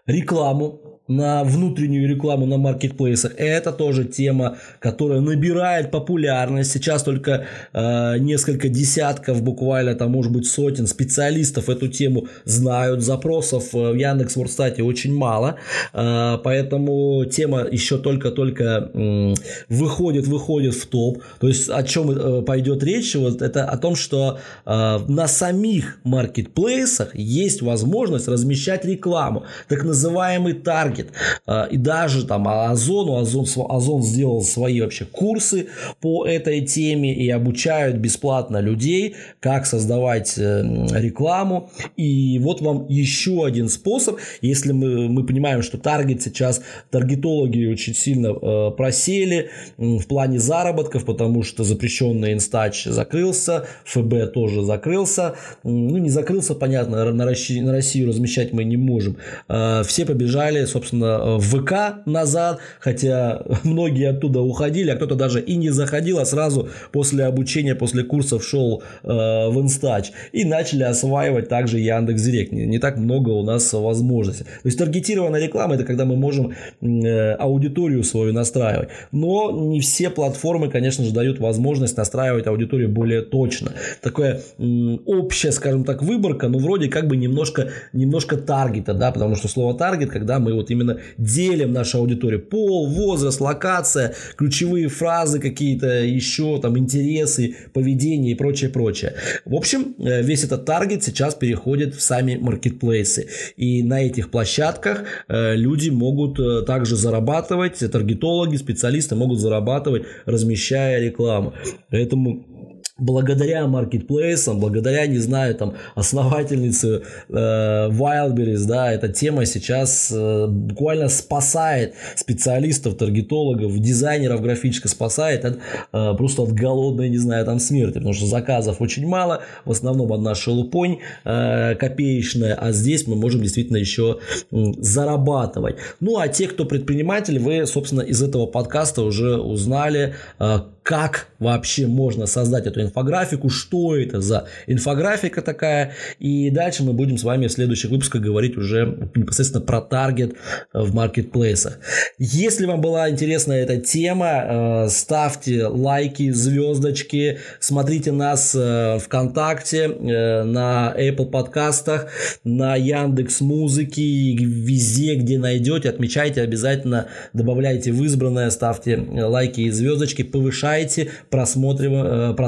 рекламу, 0.07 0.88
на 1.09 1.43
внутреннюю 1.43 2.09
рекламу 2.09 2.47
на 2.47 2.59
маркетплейсах. 2.59 3.33
Это 3.37 3.73
тоже 3.73 4.05
тема, 4.05 4.59
которая 4.79 5.21
набирает 5.21 5.91
популярность. 5.91 6.71
Сейчас 6.73 7.03
только 7.03 7.47
э, 7.73 8.19
несколько 8.19 8.69
десятков, 8.69 9.43
буквально 9.43 9.95
там 9.95 10.13
может 10.13 10.31
быть 10.33 10.47
сотен 10.47 10.87
специалистов 10.87 11.69
эту 11.71 11.89
тему 11.89 12.29
знают. 12.45 13.03
Запросов 13.03 13.73
в 13.73 13.95
Яндекс 13.95 14.37
Вордстате 14.37 14.83
очень 14.83 15.15
мало, 15.15 15.57
э, 15.95 16.39
поэтому 16.45 17.25
тема 17.25 17.67
еще 17.71 17.97
только-только 17.97 18.91
э, 18.93 19.35
выходит, 19.69 20.27
выходит 20.27 20.75
в 20.75 20.87
топ. 20.87 21.23
То 21.41 21.49
есть 21.49 21.71
о 21.71 21.83
чем 21.83 22.11
э, 22.11 22.43
пойдет 22.43 22.83
речь? 22.83 23.15
Вот 23.15 23.41
это 23.41 23.65
о 23.65 23.79
том, 23.79 23.97
что 23.97 24.39
э, 24.67 24.99
на 25.09 25.27
самих 25.27 26.01
маркетплейсах 26.05 27.17
есть 27.17 27.63
возможность 27.63 28.29
размещать 28.29 28.85
рекламу, 28.85 29.45
так 29.69 29.85
называемый 29.85 30.53
таргет 30.53 30.98
маркет. 30.99 31.13
А, 31.47 31.65
и 31.65 31.77
даже 31.77 32.27
там 32.27 32.49
Озону, 32.49 33.17
Озон, 33.17 33.47
Озон 33.69 34.03
сделал 34.03 34.43
свои 34.43 34.81
вообще 34.81 35.05
курсы 35.05 35.69
по 36.01 36.27
этой 36.27 36.61
теме 36.63 37.15
и 37.15 37.31
обучают 37.31 37.97
бесплатно 37.97 38.59
людей, 38.61 39.17
как 39.41 39.67
создавать 39.67 40.35
э, 40.37 40.63
рекламу. 40.93 41.71
И 41.97 42.39
вот 42.39 42.61
вам 42.61 42.87
еще 42.89 43.47
один 43.47 43.69
способ, 43.69 44.19
если 44.43 44.73
мы, 44.73 45.09
мы 45.09 45.25
понимаем, 45.25 45.63
что 45.63 45.79
таргет 45.79 46.23
сейчас, 46.23 46.63
таргетологи 46.91 47.67
очень 47.67 47.95
сильно 47.95 48.29
э, 48.29 48.71
просели 48.77 49.51
в 49.77 50.07
плане 50.07 50.39
заработков, 50.39 51.05
потому 51.05 51.43
что 51.43 51.65
запрещенный 51.65 52.33
инстач 52.33 52.85
закрылся, 52.85 53.67
ФБ 53.85 54.33
тоже 54.33 54.63
закрылся. 54.63 55.35
Ну, 55.65 55.97
не 55.99 56.11
закрылся, 56.11 56.55
понятно, 56.55 57.11
на 57.13 57.25
Россию, 57.25 57.67
на 57.67 57.73
Россию 57.73 58.09
размещать 58.09 58.53
мы 58.53 58.65
не 58.65 58.77
можем. 58.77 59.17
Э, 59.49 59.83
все 59.87 60.05
побежали, 60.05 60.65
собственно, 60.65 60.88
собственно, 60.89 61.37
в 61.37 61.41
ВК 61.41 62.07
назад, 62.07 62.61
хотя 62.81 63.43
многие 63.65 64.09
оттуда 64.09 64.41
уходили, 64.41 64.91
а 64.91 64.97
кто-то 64.97 65.15
даже 65.15 65.41
и 65.41 65.57
не 65.57 65.71
заходил, 65.71 66.19
а 66.19 66.25
сразу 66.25 66.69
после 66.93 67.25
обучения, 67.25 67.75
после 67.75 68.05
курсов 68.05 68.45
шел 68.45 68.83
э, 69.03 69.09
в 69.09 69.61
Инстач 69.61 70.13
и 70.33 70.45
начали 70.45 70.83
осваивать 70.83 71.49
также 71.49 71.79
Яндекс 71.79 72.23
Директ. 72.23 72.53
Не, 72.53 72.67
не 72.67 72.79
так 72.79 72.97
много 72.97 73.31
у 73.31 73.43
нас 73.43 73.73
возможностей. 73.73 74.45
То 74.45 74.67
есть 74.67 74.79
таргетированная 74.79 75.41
реклама 75.41 75.75
это 75.75 75.85
когда 75.85 76.05
мы 76.05 76.17
можем 76.17 76.55
э, 76.81 77.33
аудиторию 77.33 78.03
свою 78.05 78.33
настраивать. 78.33 78.89
Но 79.13 79.51
не 79.51 79.81
все 79.81 80.11
платформы, 80.11 80.71
конечно 80.71 81.05
же, 81.05 81.13
дают 81.13 81.39
возможность 81.39 81.97
настраивать 81.97 82.47
аудиторию 82.47 82.89
более 82.89 83.23
точно. 83.23 83.73
Такое 84.01 84.41
э, 84.59 84.63
общая, 85.07 85.53
скажем 85.53 85.85
так, 85.85 86.03
выборка, 86.03 86.49
но 86.49 86.59
вроде 86.59 86.89
как 86.89 87.09
бы 87.09 87.17
немножко, 87.17 87.71
немножко 87.93 88.37
таргета, 88.37 88.95
да, 88.95 89.13
потому 89.13 89.35
что 89.35 89.49
слово 89.49 89.77
таргет, 89.77 90.11
когда 90.11 90.39
мы 90.39 90.55
вот 90.55 90.71
именно 90.71 90.78
делим 91.17 91.73
нашу 91.73 91.99
аудиторию. 91.99 92.41
Пол, 92.41 92.89
возраст, 92.89 93.41
локация, 93.41 94.15
ключевые 94.37 94.89
фразы 94.89 95.41
какие-то, 95.41 95.87
еще 95.87 96.61
там 96.61 96.79
интересы, 96.79 97.57
поведение 97.73 98.33
и 98.33 98.35
прочее, 98.35 98.71
прочее. 98.71 99.15
В 99.45 99.55
общем, 99.55 99.95
э, 99.99 100.23
весь 100.23 100.45
этот 100.45 100.65
таргет 100.65 101.03
сейчас 101.05 101.35
переходит 101.35 101.95
в 101.95 102.01
сами 102.01 102.37
маркетплейсы. 102.37 103.29
И 103.57 103.83
на 103.83 104.03
этих 104.03 104.31
площадках 104.31 105.05
э, 105.29 105.55
люди 105.55 105.91
могут 105.91 106.39
э, 106.39 106.63
также 106.63 106.97
зарабатывать, 106.97 107.79
таргетологи, 107.79 108.57
специалисты 108.57 109.15
могут 109.15 109.41
зарабатывать, 109.41 110.05
размещая 110.27 111.01
рекламу. 111.01 111.55
Поэтому 111.91 112.78
благодаря 112.99 113.67
маркетплейсам, 113.67 114.59
благодаря, 114.59 115.07
не 115.07 115.19
знаю, 115.19 115.55
там, 115.55 115.75
основательнице 115.95 117.03
э, 117.29 117.33
Wildberries, 117.33 118.67
да, 118.67 118.93
эта 118.93 119.09
тема 119.09 119.47
сейчас 119.47 120.13
э, 120.15 120.47
буквально 120.49 121.09
спасает 121.09 121.95
специалистов, 122.17 122.97
таргетологов, 122.97 123.79
дизайнеров 123.79 124.43
графически 124.43 124.89
спасает 124.89 125.45
от, 125.45 125.59
э, 125.93 126.15
просто 126.17 126.43
от 126.43 126.53
голодной, 126.53 127.09
не 127.09 127.19
знаю, 127.19 127.45
там, 127.45 127.61
смерти, 127.61 127.95
потому 127.95 128.15
что 128.15 128.27
заказов 128.27 128.81
очень 128.81 129.07
мало, 129.07 129.43
в 129.65 129.71
основном 129.71 130.13
одна 130.13 130.35
шелупонь 130.35 130.99
э, 131.25 131.77
копеечная, 131.77 132.55
а 132.55 132.73
здесь 132.73 133.07
мы 133.07 133.15
можем 133.15 133.43
действительно 133.43 133.77
еще 133.77 134.19
э, 134.51 134.57
зарабатывать. 134.79 135.77
Ну, 136.01 136.19
а 136.19 136.27
те, 136.27 136.49
кто 136.49 136.65
предприниматель, 136.65 137.39
вы, 137.39 137.65
собственно, 137.67 138.01
из 138.01 138.23
этого 138.23 138.47
подкаста 138.47 139.03
уже 139.03 139.37
узнали, 139.37 140.15
э, 140.41 140.59
как 140.89 141.29
вообще 141.39 141.87
можно 141.87 142.25
создать 142.25 142.67
эту 142.67 142.81
инфографику, 142.89 143.49
что 143.49 143.97
это 143.97 144.21
за 144.21 144.47
инфографика 144.67 145.43
такая. 145.43 145.93
И 146.19 146.51
дальше 146.51 146.83
мы 146.83 146.93
будем 146.93 147.19
с 147.19 147.23
вами 147.23 147.47
в 147.47 147.53
следующих 147.53 147.91
выпусках 147.91 148.23
говорить 148.23 148.57
уже 148.57 149.11
непосредственно 149.15 149.65
про 149.65 149.81
таргет 149.81 150.35
в 150.73 150.95
маркетплейсах. 150.95 151.79
Если 152.19 152.67
вам 152.67 152.81
была 152.81 153.11
интересна 153.11 153.53
эта 153.53 153.79
тема, 153.79 154.85
э, 154.87 154.89
ставьте 154.89 155.67
лайки, 155.67 156.31
звездочки, 156.31 157.39
смотрите 157.61 158.13
нас 158.13 158.55
э, 158.55 158.99
ВКонтакте, 159.05 159.85
э, 159.85 160.43
на 160.45 160.95
Apple 160.99 161.27
подкастах, 161.27 162.09
на 162.45 162.77
Яндекс 162.77 163.41
Музыке, 163.41 164.03
везде, 164.37 165.15
где 165.15 165.39
найдете, 165.39 165.91
отмечайте 165.91 166.43
обязательно, 166.43 167.07
добавляйте 167.33 167.93
в 167.93 168.03
избранное, 168.05 168.51
ставьте 168.51 168.97
лайки 168.97 169.61
и 169.63 169.71
звездочки, 169.71 170.23
повышайте 170.23 171.11
просматриваемость 171.31 172.39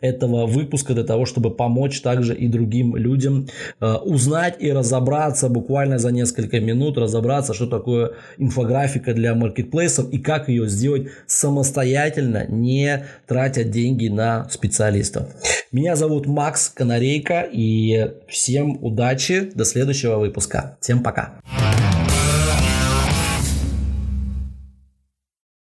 этого 0.00 0.46
выпуска 0.46 0.94
для 0.94 1.04
того, 1.04 1.26
чтобы 1.26 1.50
помочь 1.50 2.00
также 2.00 2.34
и 2.34 2.48
другим 2.48 2.96
людям 2.96 3.48
узнать 3.80 4.56
и 4.58 4.72
разобраться 4.72 5.48
буквально 5.48 5.98
за 5.98 6.10
несколько 6.10 6.60
минут, 6.60 6.98
разобраться, 6.98 7.54
что 7.54 7.66
такое 7.66 8.12
инфографика 8.38 9.14
для 9.14 9.34
маркетплейсов 9.34 10.10
и 10.10 10.18
как 10.18 10.48
ее 10.48 10.68
сделать 10.68 11.08
самостоятельно, 11.26 12.46
не 12.48 13.04
тратя 13.26 13.64
деньги 13.64 14.08
на 14.08 14.48
специалистов. 14.48 15.28
Меня 15.72 15.96
зовут 15.96 16.26
Макс 16.26 16.68
Канарейка 16.68 17.46
и 17.52 18.12
всем 18.28 18.78
удачи, 18.82 19.50
до 19.54 19.64
следующего 19.64 20.16
выпуска. 20.16 20.76
Всем 20.80 21.02
пока. 21.02 21.40